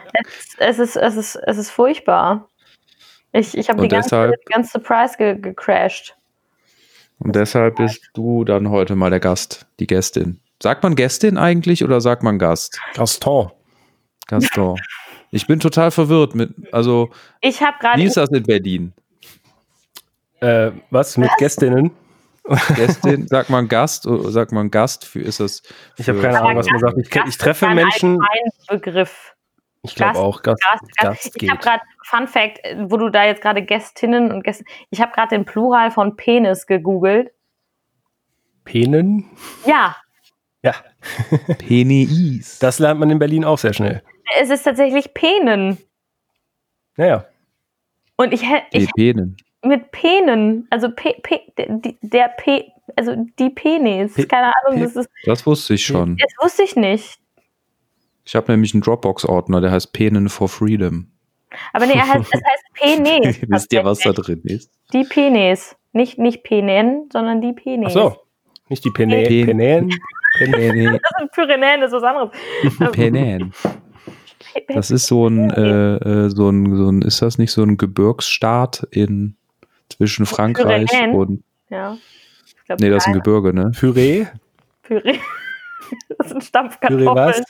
[0.59, 2.47] Es ist, es ist, es ist furchtbar.
[3.34, 6.16] Ich, ich habe die ganze, die ganze Surprise ge gecrashed.
[7.20, 10.39] Und deshalb bist du dann heute mal der Gast, die Gästin.
[10.64, 12.80] Sagt man Gästin eigentlich oder sagt man Gast?
[12.95, 13.51] Gaston.
[14.28, 14.80] Gaston.
[15.36, 17.09] Ich bin total verwirrt mit, also,
[17.41, 17.99] Ich habe gerade.
[17.99, 18.93] wie ist das in Berlin?
[20.41, 21.89] Äh, was mit Gästinnen?
[22.76, 25.64] Gästin, sagt man Gast oder sagt man Gast für ist das?
[25.97, 26.97] Ich habe für- keine Ahnung, was man sagt.
[26.99, 28.20] Ich, ich treffe Menschen.
[28.22, 29.34] Ein Begriff.
[29.82, 30.43] Ich glaube auch.
[30.43, 31.24] Gast, Gast, Gast.
[31.24, 31.66] Gast Ich habe geht.
[31.66, 35.45] gerade, Fun Fact, wo du da jetzt gerade Gästinnen und Gäste, ich habe gerade den
[35.45, 37.32] Plural von Penis gegoogelt.
[38.66, 39.26] Penen?
[39.66, 39.95] Ja,
[40.64, 40.74] Ja,
[41.57, 42.59] Penis.
[42.59, 44.01] das lernt man in Berlin auch sehr schnell.
[44.39, 45.78] es ist tatsächlich Penen.
[46.95, 47.26] Naja,
[48.18, 49.36] Und ich hätte, Penen.
[49.64, 54.84] mit Penen, also P, P, die- der P, also die Penis, P- keine Ahnung, P-
[54.86, 56.18] das ist, Das wusste ich schon.
[56.18, 57.20] das wusste ich nicht.
[58.26, 61.11] Ich habe nämlich einen Dropbox-Ordner, der heißt Penen for Freedom.
[61.74, 63.39] Aber nee, er heißt, es heißt Penis.
[63.49, 64.72] Wisst ihr, was da drin ist?
[64.93, 65.76] Die Penis.
[65.91, 67.93] Nicht, nicht Penen, sondern die ach Penis.
[67.93, 68.16] so.
[68.70, 69.89] Nicht die Pene Pen- Penäen.
[70.34, 70.99] Pen Penen.
[71.01, 72.91] Das sind Pyrenäen, das ist was anderes.
[72.91, 73.53] Penen.
[74.67, 77.75] Das ist so ein, äh, äh, so ein, so ein, ist das nicht so ein
[77.77, 79.36] Gebirgsstaat in
[79.89, 81.15] zwischen Frankreich Pyrenäen?
[81.15, 81.97] und, Ja.
[82.45, 83.71] Ich glaub, nee, das ist ein Gebirge, ne?
[83.75, 84.27] Püree.
[84.84, 85.17] Püree.
[86.19, 87.15] Das sind Püree Stampfkartoffeln.
[87.15, 87.41] was?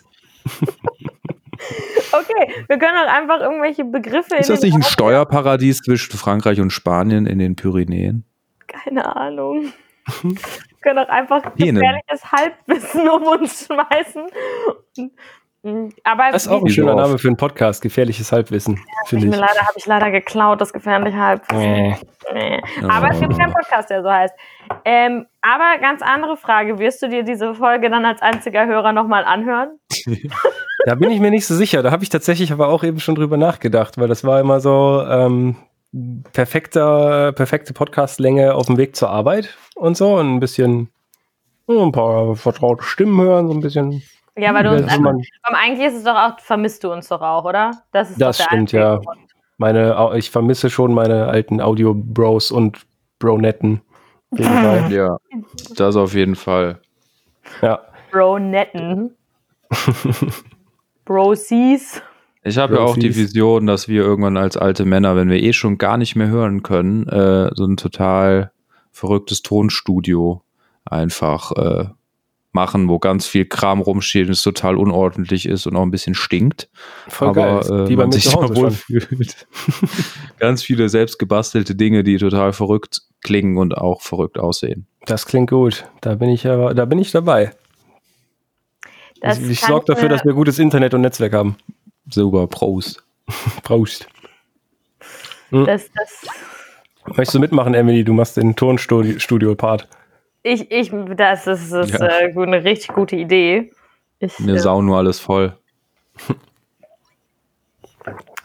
[2.13, 6.71] Okay, wir können auch einfach irgendwelche Begriffe Ist das nicht ein Steuerparadies zwischen Frankreich und
[6.71, 8.23] Spanien in den Pyrenäen?
[8.67, 9.73] Keine Ahnung.
[10.21, 10.35] Wir
[10.81, 14.23] können auch einfach gefährliches Halbwissen um uns schmeißen.
[16.03, 16.95] Aber Das ist auch ein schöner.
[16.95, 17.81] Name für einen Podcast.
[17.81, 19.35] Gefährliches Halbwissen, ich finde ich.
[19.35, 21.63] leider, habe ich leider geklaut, das gefährliche Halbwissen.
[21.63, 21.95] Äh,
[22.33, 22.61] Nee.
[22.87, 24.33] Aber es gibt keinen Podcast, der so heißt.
[24.85, 26.79] Ähm, aber ganz andere Frage.
[26.79, 29.77] Wirst du dir diese Folge dann als einziger Hörer nochmal anhören?
[30.85, 31.81] Da bin ich mir nicht so sicher.
[31.81, 35.01] Da habe ich tatsächlich aber auch eben schon drüber nachgedacht, weil das war immer so
[35.07, 35.55] ähm,
[36.31, 40.17] perfekter, perfekte Podcastlänge auf dem Weg zur Arbeit und so.
[40.17, 40.89] Und ein bisschen
[41.67, 44.03] oh, ein paar vertraute Stimmen hören, so ein bisschen.
[44.35, 47.21] Ja, weil du uns man, Aber eigentlich ist es doch auch, vermisst du uns doch
[47.21, 47.71] auch, oder?
[47.91, 48.97] Das, ist Das stimmt, ja.
[48.97, 49.19] Grund.
[49.57, 52.85] meine, ich vermisse schon meine alten Audio-Bros und
[53.19, 53.81] Bronetten.
[54.89, 55.17] Ja,
[55.75, 56.79] das auf jeden Fall.
[57.61, 57.81] Ja.
[58.11, 59.15] Bro-Netten.
[61.05, 62.01] Bro-Sees.
[62.43, 63.15] Ich habe ja auch die.
[63.15, 66.61] Vision, dass wir irgendwann als alte Männer, wenn wir eh schon gar nicht mehr hören
[66.61, 68.51] können, äh, so ein total
[68.91, 70.43] verrücktes Tonstudio
[70.85, 71.85] einfach äh,
[72.53, 76.13] machen, wo ganz viel Kram rumsteht und es total unordentlich ist und auch ein bisschen
[76.15, 76.69] stinkt.
[77.07, 77.91] Voll aber geil.
[77.91, 79.47] äh, man sich da wohlfühlt.
[80.39, 84.85] ganz viele selbst gebastelte Dinge, die total verrückt klingen und auch verrückt aussehen.
[85.05, 85.85] Das klingt gut.
[86.01, 87.51] Da bin ich aber, da bin ich dabei.
[89.21, 91.55] Das ich ich sorge dafür, dass wir gutes Internet und Netzwerk haben.
[92.09, 93.03] Super, Prost.
[93.63, 94.07] Prost.
[95.51, 96.25] Das, das,
[97.05, 98.03] Möchtest du mitmachen, Emily?
[98.03, 99.87] Du machst den Tonstudio-Part.
[100.43, 102.07] ich, ich, das ist, das ist Ja.
[102.07, 103.71] äh, eine richtig gute Idee.
[104.19, 105.55] Ich, Wir äh, sauen nur alles voll.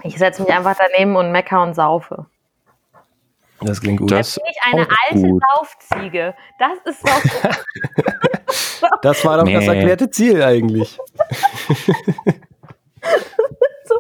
[0.02, 2.26] ich setze mich einfach daneben und mecker und saufe.
[3.60, 4.10] Das klingt gut.
[4.12, 5.42] Das Bin ich eine alte gut.
[5.56, 6.34] Saufziege?
[6.58, 7.58] Das ist doch
[9.02, 9.74] Das war doch das Nee.
[9.76, 10.98] erklärte Ziel eigentlich.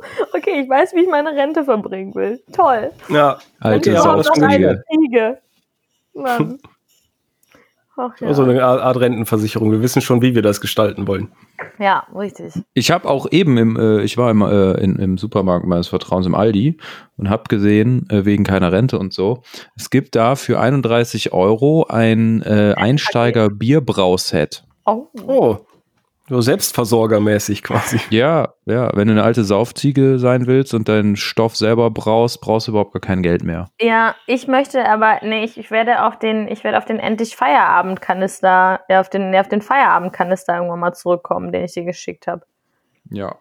[0.34, 2.40] okay, ich weiß, wie ich meine Rente verbringen will.
[2.52, 2.90] Toll.
[3.08, 5.38] Ja, Alte eine Ziege.
[6.14, 6.58] Mann.
[8.00, 8.32] Ach ja.
[8.32, 9.72] so eine Art Art Rentenversicherung.
[9.72, 11.32] Wir wissen schon, wie wir das gestalten wollen.
[11.80, 12.52] Ja, richtig.
[12.72, 16.24] Ich habe auch eben im, äh, ich war im, äh, in, im Supermarkt meines Vertrauens
[16.24, 16.76] im Aldi
[17.16, 19.42] und habe gesehen, äh, wegen keiner Rente und so,
[19.76, 24.64] es gibt da für 31 Euro ein äh, Einsteiger-Bierbrauset.
[24.86, 25.08] Oh.
[25.26, 25.58] Oh,
[26.28, 28.00] so selbstversorgermäßig quasi.
[28.10, 32.66] Ja, ja, wenn du eine alte Saufziege sein willst und deinen Stoff selber brauchst, brauchst
[32.66, 33.68] du überhaupt gar kein Geld mehr.
[33.80, 37.36] Ja, ich möchte aber, nee, ich, ich werde auf den, ich werde auf den endlich
[37.36, 42.26] Feierabendkanister, ja, auf den, ja, auf den Feierabendkanister irgendwann mal zurückkommen, den ich dir geschickt
[42.26, 42.42] habe.
[43.10, 43.36] Ja.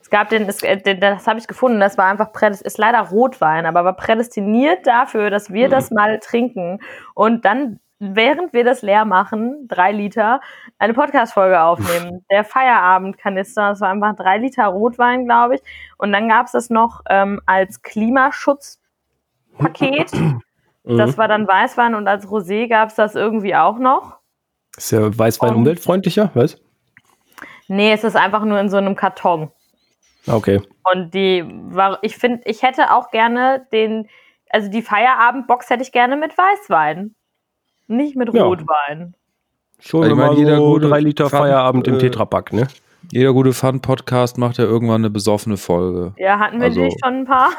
[0.00, 3.00] Es gab den, es, äh, den das habe ich gefunden, das war einfach ist leider
[3.00, 6.80] Rotwein, aber war prädestiniert dafür, dass wir das mal trinken
[7.14, 7.80] und dann,
[8.14, 10.40] während wir das leer machen, drei Liter,
[10.78, 12.24] eine Podcast-Folge aufnehmen.
[12.30, 15.62] Der Feierabendkanister, das war einfach drei Liter Rotwein, glaube ich.
[15.98, 20.12] Und dann gab es das noch ähm, als Klimaschutzpaket.
[20.86, 24.18] Das war dann Weißwein und als Rosé gab es das irgendwie auch noch.
[24.76, 26.60] Ist ja Weißwein Und- umweltfreundlicher, was?
[27.68, 29.50] Nee, es ist einfach nur in so einem Karton.
[30.26, 30.60] Okay.
[30.92, 34.10] Und die war, ich finde, ich hätte auch gerne den,
[34.50, 37.14] also die Feierabendbox hätte ich gerne mit Weißwein.
[37.86, 38.44] Nicht mit Ja.
[38.44, 39.14] Rotwein.
[39.80, 42.66] Schon Ich meine, mal jeder so gute drei Liter Fun- Feierabend im äh, Tetrapack, ne?
[43.12, 46.14] Jeder gute Fun-Podcast macht ja irgendwann eine besoffene Folge.
[46.16, 47.50] Ja, hatten wir Also- die schon ein paar?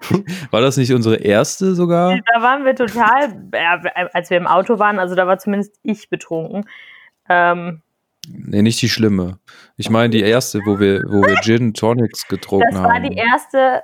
[0.50, 2.16] War das nicht unsere erste sogar?
[2.34, 3.80] Da waren wir total, ja,
[4.12, 6.68] als wir im Auto waren, also da war zumindest ich betrunken.
[7.28, 7.82] Ähm,
[8.28, 9.38] Nee, nicht die schlimme.
[9.76, 13.08] Ich meine die erste, wo wir, wo wir Gin Tonics getrunken das war haben.
[13.08, 13.82] die erste,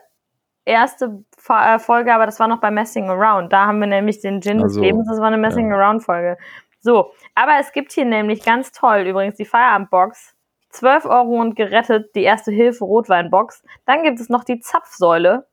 [0.65, 3.53] erste äh, Folge, aber das war noch bei Messing Around.
[3.53, 5.77] Da haben wir nämlich den Gin des Also, Lebens, das war eine Messing ja.
[5.77, 6.39] Around Folge.
[6.81, 10.35] So, aber es gibt hier nämlich ganz toll übrigens die Feierabendbox.
[10.71, 13.63] 12 Euro und gerettet, die erste Hilfe Rotweinbox.
[13.85, 15.47] Dann gibt es noch die Zapfsäule.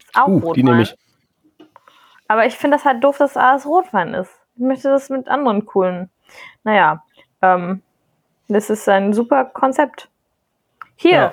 [0.00, 0.52] Ist auch Uh, Rotwein.
[0.54, 0.96] die nehme ich.
[2.26, 4.32] Aber ich finde das halt doof, dass alles Rotwein ist.
[4.56, 6.10] Ich möchte das mit anderen coolen.
[6.64, 7.02] Naja,
[7.42, 7.82] ähm,
[8.48, 10.10] das ist ein super Konzept.
[10.96, 11.32] Hier, Ja.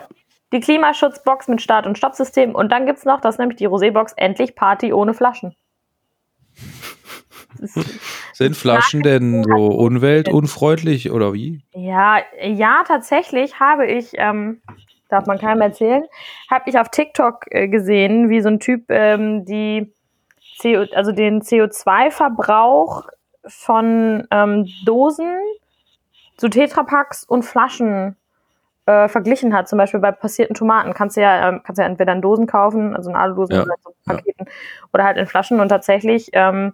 [0.53, 2.55] Die Klimaschutzbox mit Start- und Stoppsystem.
[2.55, 5.55] Und dann gibt's noch, das nämlich die Rosébox, endlich Party ohne Flaschen.
[8.33, 11.63] Sind Flaschen denn so umweltunfreundlich oder wie?
[11.73, 14.61] Ja, ja, tatsächlich habe ich, ähm,
[15.09, 16.03] darf man keinem erzählen,
[16.51, 19.91] habe ich auf TikTok äh, gesehen, wie so ein Typ ähm, die
[20.61, 23.07] CO, also den CO2-Verbrauch
[23.47, 25.37] von ähm, Dosen
[26.37, 28.15] zu Tetrapacks und Flaschen
[28.87, 29.67] äh, verglichen hat.
[29.69, 32.47] Zum Beispiel bei passierten Tomaten kannst du ja, ähm, kannst du ja entweder in Dosen
[32.47, 34.47] kaufen, also in Aludosen Ja, oder in so Paketen,
[34.93, 35.59] oder halt in Flaschen.
[35.59, 36.73] Und tatsächlich, ähm,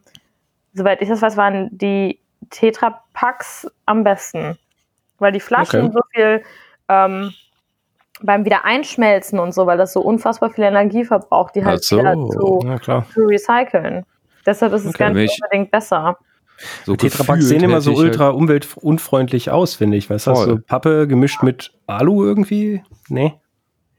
[0.74, 4.58] soweit ich das weiß, waren die Tetrapacks am besten.
[5.20, 5.92] Weil die Flaschen Okay.
[5.92, 6.44] so viel
[6.88, 7.34] ähm,
[8.22, 11.98] beim Wiedereinschmelzen und so, weil das so unfassbar viel Energie verbraucht, die halt so.
[11.98, 14.06] wieder zu, Ja, zu recyceln.
[14.46, 15.04] Deshalb ist es Okay.
[15.06, 16.18] gar nicht unbedingt besser.
[16.86, 20.10] So Tetrapacks sehen immer so ich halt- ultra umweltunfreundlich aus, finde ich.
[20.10, 22.84] Weißt du, so Pappe gemischt mit Alu irgendwie?
[23.10, 23.34] Nee.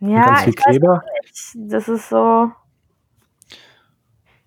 [0.00, 1.02] Ja, ganz viel ich weiß Kleber.
[1.22, 1.72] nicht.
[1.72, 2.50] Das ist so.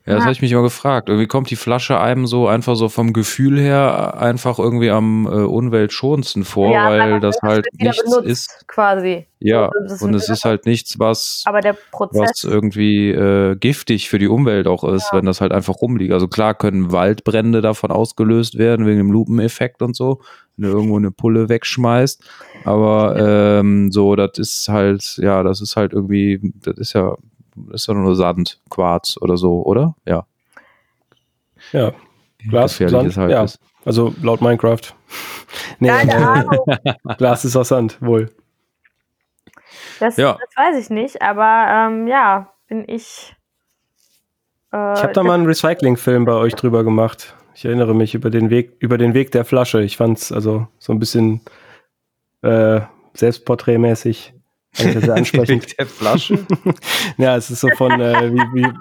[0.07, 0.25] Ja, das Ja.
[0.27, 1.09] habe ich mich immer gefragt.
[1.09, 5.29] Irgendwie kommt die Flasche einem so einfach so vom Gefühl her einfach irgendwie am äh,
[5.29, 8.67] umweltschonendsten vor, Ja, weil das halt nichts benutzt, ist.
[8.67, 9.27] Quasi.
[9.39, 12.21] Ja, So, das und es ist halt nichts, was, Aber der Prozess.
[12.21, 16.13] was irgendwie äh, giftig für die Umwelt auch ist, wenn das halt einfach rumliegt.
[16.13, 20.21] Also klar können Waldbrände davon ausgelöst werden, wegen dem Lupeneffekt und so,
[20.55, 22.23] wenn du irgendwo eine Pulle wegschmeißt.
[22.63, 27.15] Aber ähm, so, das ist halt, ja, das ist halt irgendwie, das ist ja,
[27.71, 29.95] ist ja nur Sand, Quarz oder so, oder?
[30.05, 30.25] Ja.
[31.71, 31.91] Ja.
[32.49, 33.43] Glas, Sand, es halt ja.
[33.43, 33.59] ist.
[33.85, 34.81] Also laut Minecraft.
[35.79, 36.65] nee, Keine Ahnung.
[37.17, 38.29] Glas ist aus Sand, wohl.
[39.99, 40.33] Das, Ja.
[40.39, 43.35] das weiß ich nicht, aber ähm, ja, bin ich.
[44.71, 47.35] Äh, Ich habe da mal einen Recycling-Film bei euch drüber gemacht.
[47.55, 49.81] Ich erinnere mich über den Weg, über den Weg der Flasche.
[49.81, 51.41] Ich fand's also so ein bisschen
[52.43, 52.81] äh,
[53.13, 54.33] selbstporträtmäßig.
[54.77, 55.77] Sehr ansprechend.
[55.79, 56.45] der Flasche.
[57.17, 58.73] ja, es ist so von, äh, wie, wie,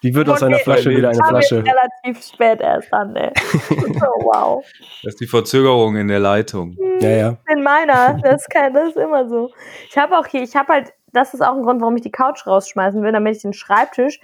[0.00, 1.64] wie wird aus einer Flasche wieder eine Flasche?
[1.64, 3.32] relativ spät erst an, ey.
[3.70, 4.64] oh, wow.
[5.02, 6.76] Das ist die Verzögerung in der Leitung.
[7.00, 7.36] Ja, ja.
[7.52, 9.50] In meiner, das ist, kein, das ist immer so.
[9.88, 12.12] Ich habe auch hier, ich habe halt, das ist auch ein Grund, warum ich die
[12.12, 14.20] Couch rausschmeißen will, damit ich den Schreibtisch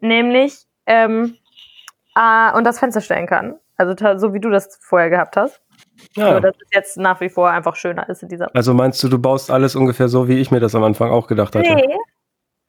[0.00, 1.36] nämlich ähm,
[2.14, 3.58] äh, und das Fenster stellen kann.
[3.76, 5.60] Also so wie du das vorher gehabt hast.
[6.16, 6.40] Nur, ja.
[6.40, 8.54] dass es jetzt nach wie vor einfach schöner ist in dieser.
[8.54, 11.26] Also meinst du, du baust alles ungefähr so, wie ich mir das am Anfang auch
[11.26, 11.74] gedacht hatte?
[11.74, 11.96] Nee.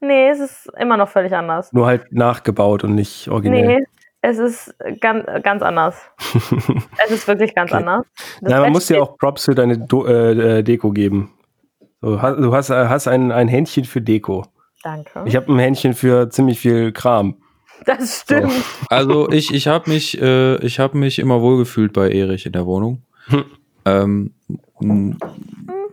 [0.02, 1.74] Nee, es ist immer noch völlig anders.
[1.74, 3.80] Nur halt nachgebaut und nicht originell.
[3.80, 3.86] Nee,
[4.22, 5.98] es ist ganz, ganz anders.
[7.06, 7.80] es ist wirklich ganz Okay.
[7.84, 8.06] anders.
[8.42, 11.34] Das Na, man muss dir auch Props für deine Do äh, äh, Deko geben.
[12.02, 14.46] So, du hast, äh, hast ein, ein Händchen für Deko.
[14.84, 15.24] Danke.
[15.26, 17.42] Ich habe ein Händchen für ziemlich viel Kram.
[17.86, 18.54] das stimmt.
[18.90, 22.66] Also ich, ich habe mich, äh, ich habe mich immer wohlgefühlt bei Erich in der
[22.66, 23.04] Wohnung.
[23.30, 23.46] Hm.
[23.86, 24.32] Ähm,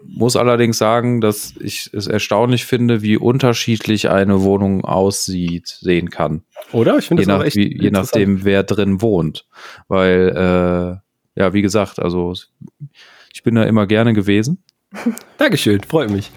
[0.06, 6.42] muss allerdings sagen, dass ich es erstaunlich finde, wie unterschiedlich eine Wohnung aussieht, sehen kann.
[6.72, 6.98] Oder?
[6.98, 9.46] Ich finde Je, auch nach, echt wie, je nachdem, wer drin wohnt.
[9.88, 11.00] Weil,
[11.36, 12.34] äh, ja, wie gesagt, also
[13.32, 14.62] ich bin da immer gerne gewesen.
[15.38, 16.32] Dankeschön, freut mich.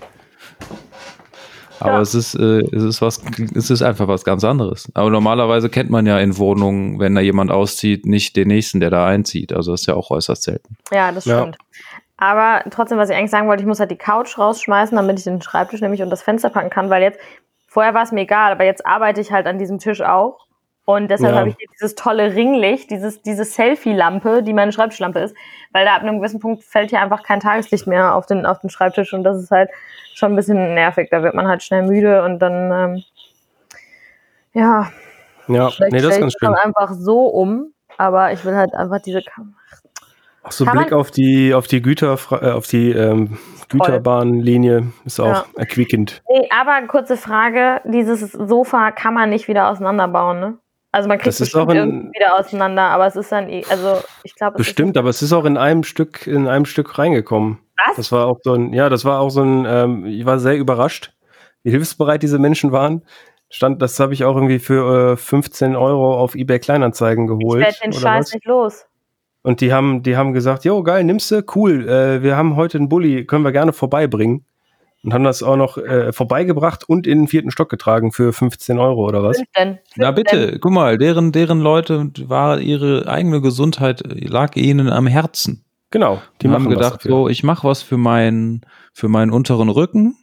[1.80, 2.02] Aber Ja.
[2.02, 3.22] es ist, äh, es ist was,
[3.56, 4.90] es ist einfach was ganz anderes.
[4.94, 8.90] Aber normalerweise kennt man ja in Wohnungen, wenn da jemand auszieht, nicht den nächsten, der
[8.90, 9.54] da einzieht.
[9.54, 10.76] Also das ist ja auch äußerst selten.
[10.92, 11.40] Ja, das Ja.
[11.42, 11.58] stimmt.
[12.18, 15.24] Aber trotzdem, was ich eigentlich sagen wollte, ich muss halt die Couch rausschmeißen, damit ich
[15.24, 17.20] den Schreibtisch nämlich und das Fenster packen kann, weil jetzt,
[17.68, 20.46] vorher war es mir egal, aber jetzt arbeite ich halt an diesem Tisch auch.
[20.90, 21.40] Und deshalb Ja.
[21.42, 25.36] habe ich hier dieses tolle Ringlicht, dieses, diese Selfie-Lampe, die meine Schreibtischlampe ist,
[25.72, 28.58] weil da ab einem gewissen Punkt fällt hier einfach kein Tageslicht mehr auf den, auf
[28.58, 29.70] den Schreibtisch und das ist halt
[30.16, 31.10] schon ein bisschen nervig.
[31.12, 33.04] Da wird man halt schnell müde und dann, ähm,
[34.54, 34.92] ja,
[35.48, 36.56] Ja, vielleicht nee, das ist ganz schön.
[36.56, 39.54] einfach so um, aber ich will halt einfach diese Kam
[40.42, 43.38] Auch so Kann Blick auf die, auf die Güter, äh, auf die ähm,
[43.70, 45.46] Güterbahnlinie ist auch Ja.
[45.56, 46.24] erquickend.
[46.28, 50.58] Nee, aber kurze Frage, dieses Sofa kann man nicht wieder auseinanderbauen, ne?
[50.92, 54.02] Also man kriegt Das ist auch irgendwie wieder auseinander, aber es ist dann, eh- also
[54.24, 57.60] ich glaube, es Bestimmt, aber es ist auch in einem Stück, in einem Stück reingekommen.
[57.88, 57.98] Was?
[57.98, 60.58] Das war auch so ein, ja, das war auch so ein, ähm, ich war sehr
[60.58, 61.14] überrascht,
[61.64, 63.04] wie hilfsbereit diese Menschen waren.
[63.52, 67.62] Stand, das habe ich auch irgendwie für äh, 15 Euro auf eBay Kleinanzeigen ich geholt.
[67.62, 68.34] werde den Scheiß was.
[68.34, 68.86] nicht los.
[69.42, 72.78] Und die haben, die haben gesagt, jo, geil, nimmst du, cool, äh, wir haben heute
[72.78, 74.44] einen Bulli, können wir gerne vorbeibringen.
[75.04, 78.80] Und haben das auch noch äh, vorbeigebracht und in den vierten Stock getragen für 15
[78.80, 79.38] Euro oder was?
[79.38, 79.80] Fünf denn?
[79.96, 85.08] Na Fünf bitte, guck mal, deren, deren Leute war ihre eigene Gesundheit, lag ihnen am
[85.08, 85.64] Herzen.
[85.92, 88.62] Genau, die Die haben gedacht, so, ich mache was für meinen,
[88.94, 90.18] für meinen unteren Rücken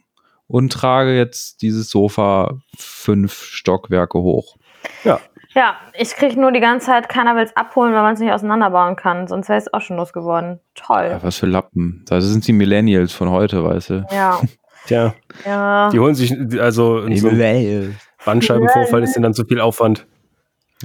[0.45, 4.57] und trage jetzt dieses Sofa fünf Stockwerke hoch.
[5.03, 5.17] denn?
[5.57, 8.31] Ja, ich kriege nur die ganze Zeit, keiner will es abholen, weil man es nicht
[8.31, 9.27] auseinanderbauen kann.
[9.27, 10.59] Sonst wäre es auch schon losgeworden.
[10.77, 11.19] Ja, Toll.
[11.23, 12.05] was für Lappen.
[12.07, 14.05] Das sind die Millennials von heute, weißt du.
[14.11, 14.39] Ja,
[14.87, 15.15] Tja,
[15.45, 15.89] ja.
[15.89, 20.05] die holen sich, also so ein Bandscheibenvorfall ist denen dann zu viel Aufwand.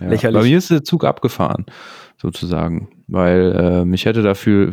[0.00, 0.09] Ja.
[0.09, 0.40] Lächerlich.
[0.40, 1.66] Bei mir ist der Zug abgefahren,
[2.16, 2.88] sozusagen.
[3.09, 4.72] Weil äh, mich hätte dafür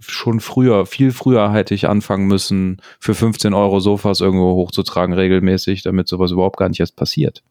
[0.00, 5.82] schon früher, viel früher hätte ich anfangen müssen, für 15 Euro Sofas irgendwo hochzutragen, regelmäßig,
[5.82, 7.42] damit sowas überhaupt gar nicht erst passiert.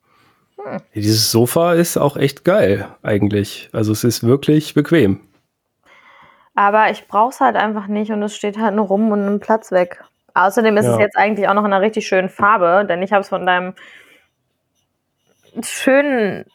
[0.96, 3.70] Dieses Sofa ist auch echt geil, eigentlich.
[3.72, 5.20] Also es ist wirklich bequem.
[6.56, 9.44] Aber ich brauche es halt einfach nicht und es steht halt nur rum und nimmt
[9.44, 10.04] Platz weg.
[10.36, 10.94] Außerdem ist Ja.
[10.94, 13.46] es jetzt eigentlich auch noch in einer richtig schönen Farbe, denn ich habe es von
[13.46, 13.74] deinem
[15.64, 16.46] schönen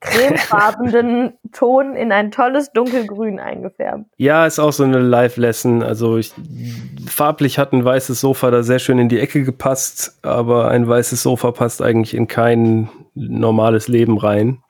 [0.00, 4.04] cremefarbenen Ton in ein tolles dunkelgrün eingefärbt.
[4.16, 5.82] Ja, ist auch so eine Live-Lesson.
[5.82, 6.32] Also ich,
[7.06, 11.22] farblich hat ein weißes Sofa da sehr schön in die Ecke gepasst, aber ein weißes
[11.22, 14.62] Sofa passt eigentlich in kein normales Leben rein.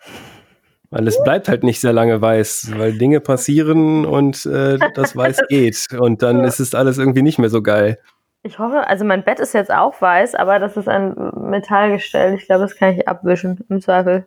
[0.92, 5.38] Weil es bleibt halt nicht sehr lange weiß, weil Dinge passieren und äh, das Weiß
[5.48, 5.86] geht.
[5.96, 7.98] Und dann ist es alles irgendwie nicht mehr so geil.
[8.42, 11.14] Ich hoffe, also mein Bett ist jetzt auch weiß, aber das ist ein
[11.50, 12.34] Metallgestell.
[12.34, 14.26] Ich glaube, das kann ich abwischen, im Zweifel.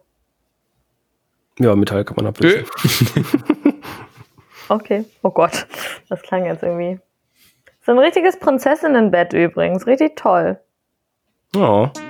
[1.60, 2.66] Ja, Metall kann man ablösen.
[4.70, 5.06] Okay.
[5.22, 5.68] Oh Gott,
[6.10, 7.00] das klang jetzt irgendwie.
[7.86, 9.86] So ein richtiges Prinzessinnenbett übrigens.
[9.86, 10.60] Richtig toll.
[11.54, 11.92] Ja.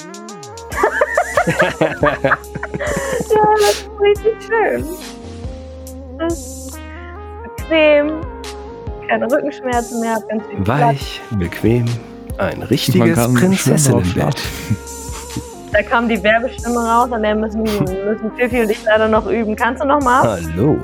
[3.30, 4.86] Ja, das ist richtig schön.
[6.18, 6.80] Das ist
[7.44, 8.22] bequem.
[9.08, 10.16] Keine Rückenschmerzen mehr.
[10.16, 10.82] hab Ganz viel Platz.
[10.82, 11.86] Weich, bequem.
[12.38, 14.42] Ein richtiges Prinzessinnenbett.
[15.72, 19.56] Da kam die Werbestimme raus, an der müssen, müssen Fifi und ich leider noch üben.
[19.56, 20.22] Kannst du noch mal?
[20.22, 20.78] Hallo.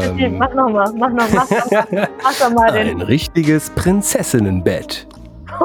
[0.00, 3.02] Fifi, Ähm, mach noch mal, mach noch, mach doch mal, mach doch mal ein den.
[3.02, 5.06] richtiges Prinzessinnenbett.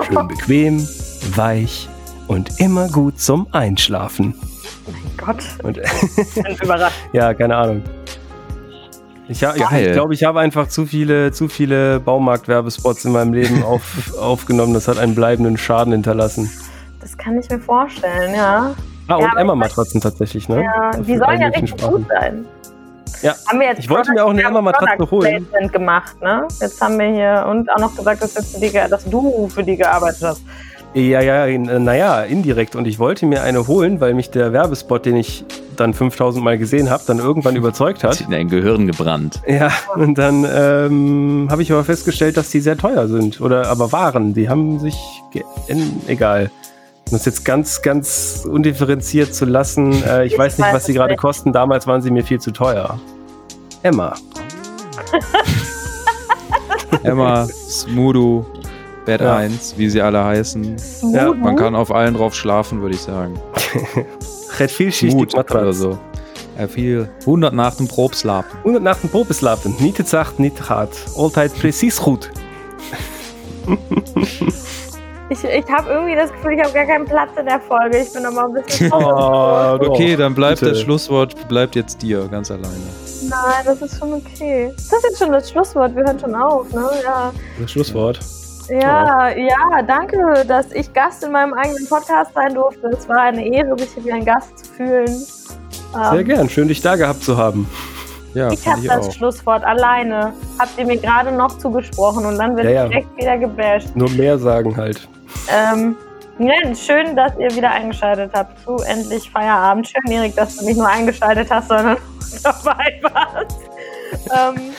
[0.08, 0.88] Schön bequem,
[1.36, 1.88] weich
[2.28, 4.34] und immer gut zum Einschlafen.
[5.18, 6.96] Gott, Und ich bin überrascht.
[7.14, 7.84] ja, keine Ahnung.
[9.30, 9.88] Ich, ha- ja, Geil.
[9.88, 14.74] ich glaube, ich habe einfach zu viele, zu viele Baumarkt-Werbespots in meinem Leben auf, aufgenommen.
[14.74, 16.50] Das hat einen bleibenden Schaden hinterlassen.
[17.00, 18.74] Das kann ich mir vorstellen, ja.
[19.08, 20.64] Ah, Ja, und aber Emma-Matratzen tatsächlich, ne?
[20.64, 21.94] Ja, die sollen ja richtig Sprachen.
[21.96, 22.46] gut sein.
[23.22, 25.48] Ja, Haben wir jetzt ich wollte mir auch eine Emma-Matratze holen.
[25.72, 26.46] Gemacht, ne?
[26.60, 29.78] Jetzt haben wir hier und auch noch gesagt, dass, für die, dass du für die
[29.78, 30.42] gearbeitet hast.
[30.96, 32.76] Ja, ja, in- naja, indirekt.
[32.76, 35.44] Und ich wollte mir eine holen, weil mich der Werbespot, den ich
[35.76, 38.22] dann 5000 Mal gesehen habe, dann irgendwann überzeugt Hat hat.
[38.22, 39.42] in dein Gehirn gebrannt.
[39.48, 43.42] Ja, und dann ähm, habe ich aber festgestellt, dass die sehr teuer sind.
[43.42, 44.36] Oder aber waren.
[44.36, 44.96] Die haben sich.
[46.08, 46.52] Egal.
[47.08, 49.92] Um das jetzt ganz, ganz undifferenziert zu lassen.
[50.04, 51.52] Äh, ich Ich weiß nicht, weiß was sie es gerade kosten.
[51.54, 53.00] Damals waren sie mir viel zu teuer.
[53.82, 54.14] Emma.
[57.04, 58.46] Emma, Smudo,
[59.06, 59.36] Bett Ja.
[59.38, 60.76] 1, wie sie alle heißen.
[61.14, 61.34] Ja?
[61.34, 63.40] Man kann auf allen drauf schlafen, würde ich sagen.
[64.60, 65.78] Red viel Mut schichtig oder Matratz.
[65.78, 65.98] so.
[66.56, 68.60] Er fiel 100 nach dem Probslapen.
[68.64, 69.76] Und nach dem Probeslapen.
[69.80, 70.90] Niet te zacht, te hard.
[71.16, 72.30] Altijd precies goed.
[75.30, 77.98] Ich, ich habe irgendwie das Gefühl, ich habe gar keinen Platz in der Folge.
[78.00, 78.92] Ich bin aber ein bisschen.
[78.94, 80.74] Oh, Okay, dann bleibt bitte.
[80.74, 82.68] das Schlusswort bleibt jetzt dir, ganz alleine.
[83.30, 84.72] Nein, das ist schon okay.
[84.76, 85.96] Ist das jetzt schon das Schlusswort?
[85.96, 86.88] Wir hören schon auf, ne?
[87.04, 87.32] Ja.
[87.60, 88.20] Das Schlusswort.
[88.70, 92.88] Ja, ja, danke, dass ich Gast in meinem eigenen Podcast sein durfte.
[92.88, 95.08] Es war eine Ehre, sich hier wie ein Gast zu fühlen.
[95.08, 96.50] Sehr Ähm, gern.
[96.50, 97.70] Schön, dich da gehabt zu haben.
[98.34, 99.12] Ja, ich habe das auch.
[99.14, 100.34] Schlusswort alleine.
[100.58, 102.88] Habt ihr mir gerade noch zugesprochen und dann wird Ja, ja.
[102.88, 103.90] direkt wieder gebasht.
[103.96, 105.08] Nur mehr sagen halt.
[105.50, 105.96] Ähm,
[106.76, 109.88] schön, dass ihr wieder eingeschaltet habt zu endlich Feierabend.
[109.88, 111.98] Schön, Erik, dass du nicht nur eingeschaltet hast, sondern
[112.44, 113.60] dabei warst.
[114.36, 114.74] Ähm,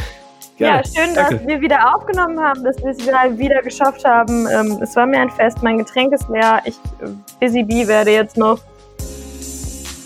[0.58, 0.84] ja, Gerne.
[0.86, 1.46] schön, dass Danke.
[1.46, 4.46] wir wieder aufgenommen haben, dass wir es wieder, wieder geschafft haben.
[4.46, 6.60] Ähm, es war mir ein Fest, mein Getränk ist leer.
[6.64, 7.08] Ich, äh,
[7.40, 8.60] Busy Bee, werde jetzt noch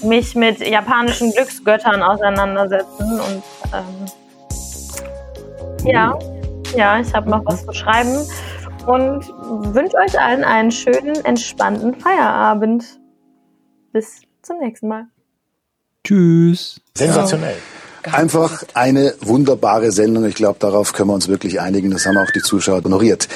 [0.03, 3.43] mich mit japanischen Glücksgöttern auseinandersetzen und
[3.75, 4.07] ähm,
[5.85, 6.19] ja,
[6.77, 8.27] ja, ich habe noch was zu schreiben
[8.87, 9.29] und
[9.75, 12.85] wünsche euch allen einen schönen, entspannten Feierabend.
[13.93, 15.07] Bis zum nächsten Mal.
[16.05, 16.81] Tschüss.
[16.95, 17.57] Sensationell.
[18.03, 20.25] Einfach eine wunderbare Sendung.
[20.25, 21.91] Ich glaube, darauf können wir uns wirklich einigen.
[21.91, 23.29] Das haben auch die Zuschauer honoriert.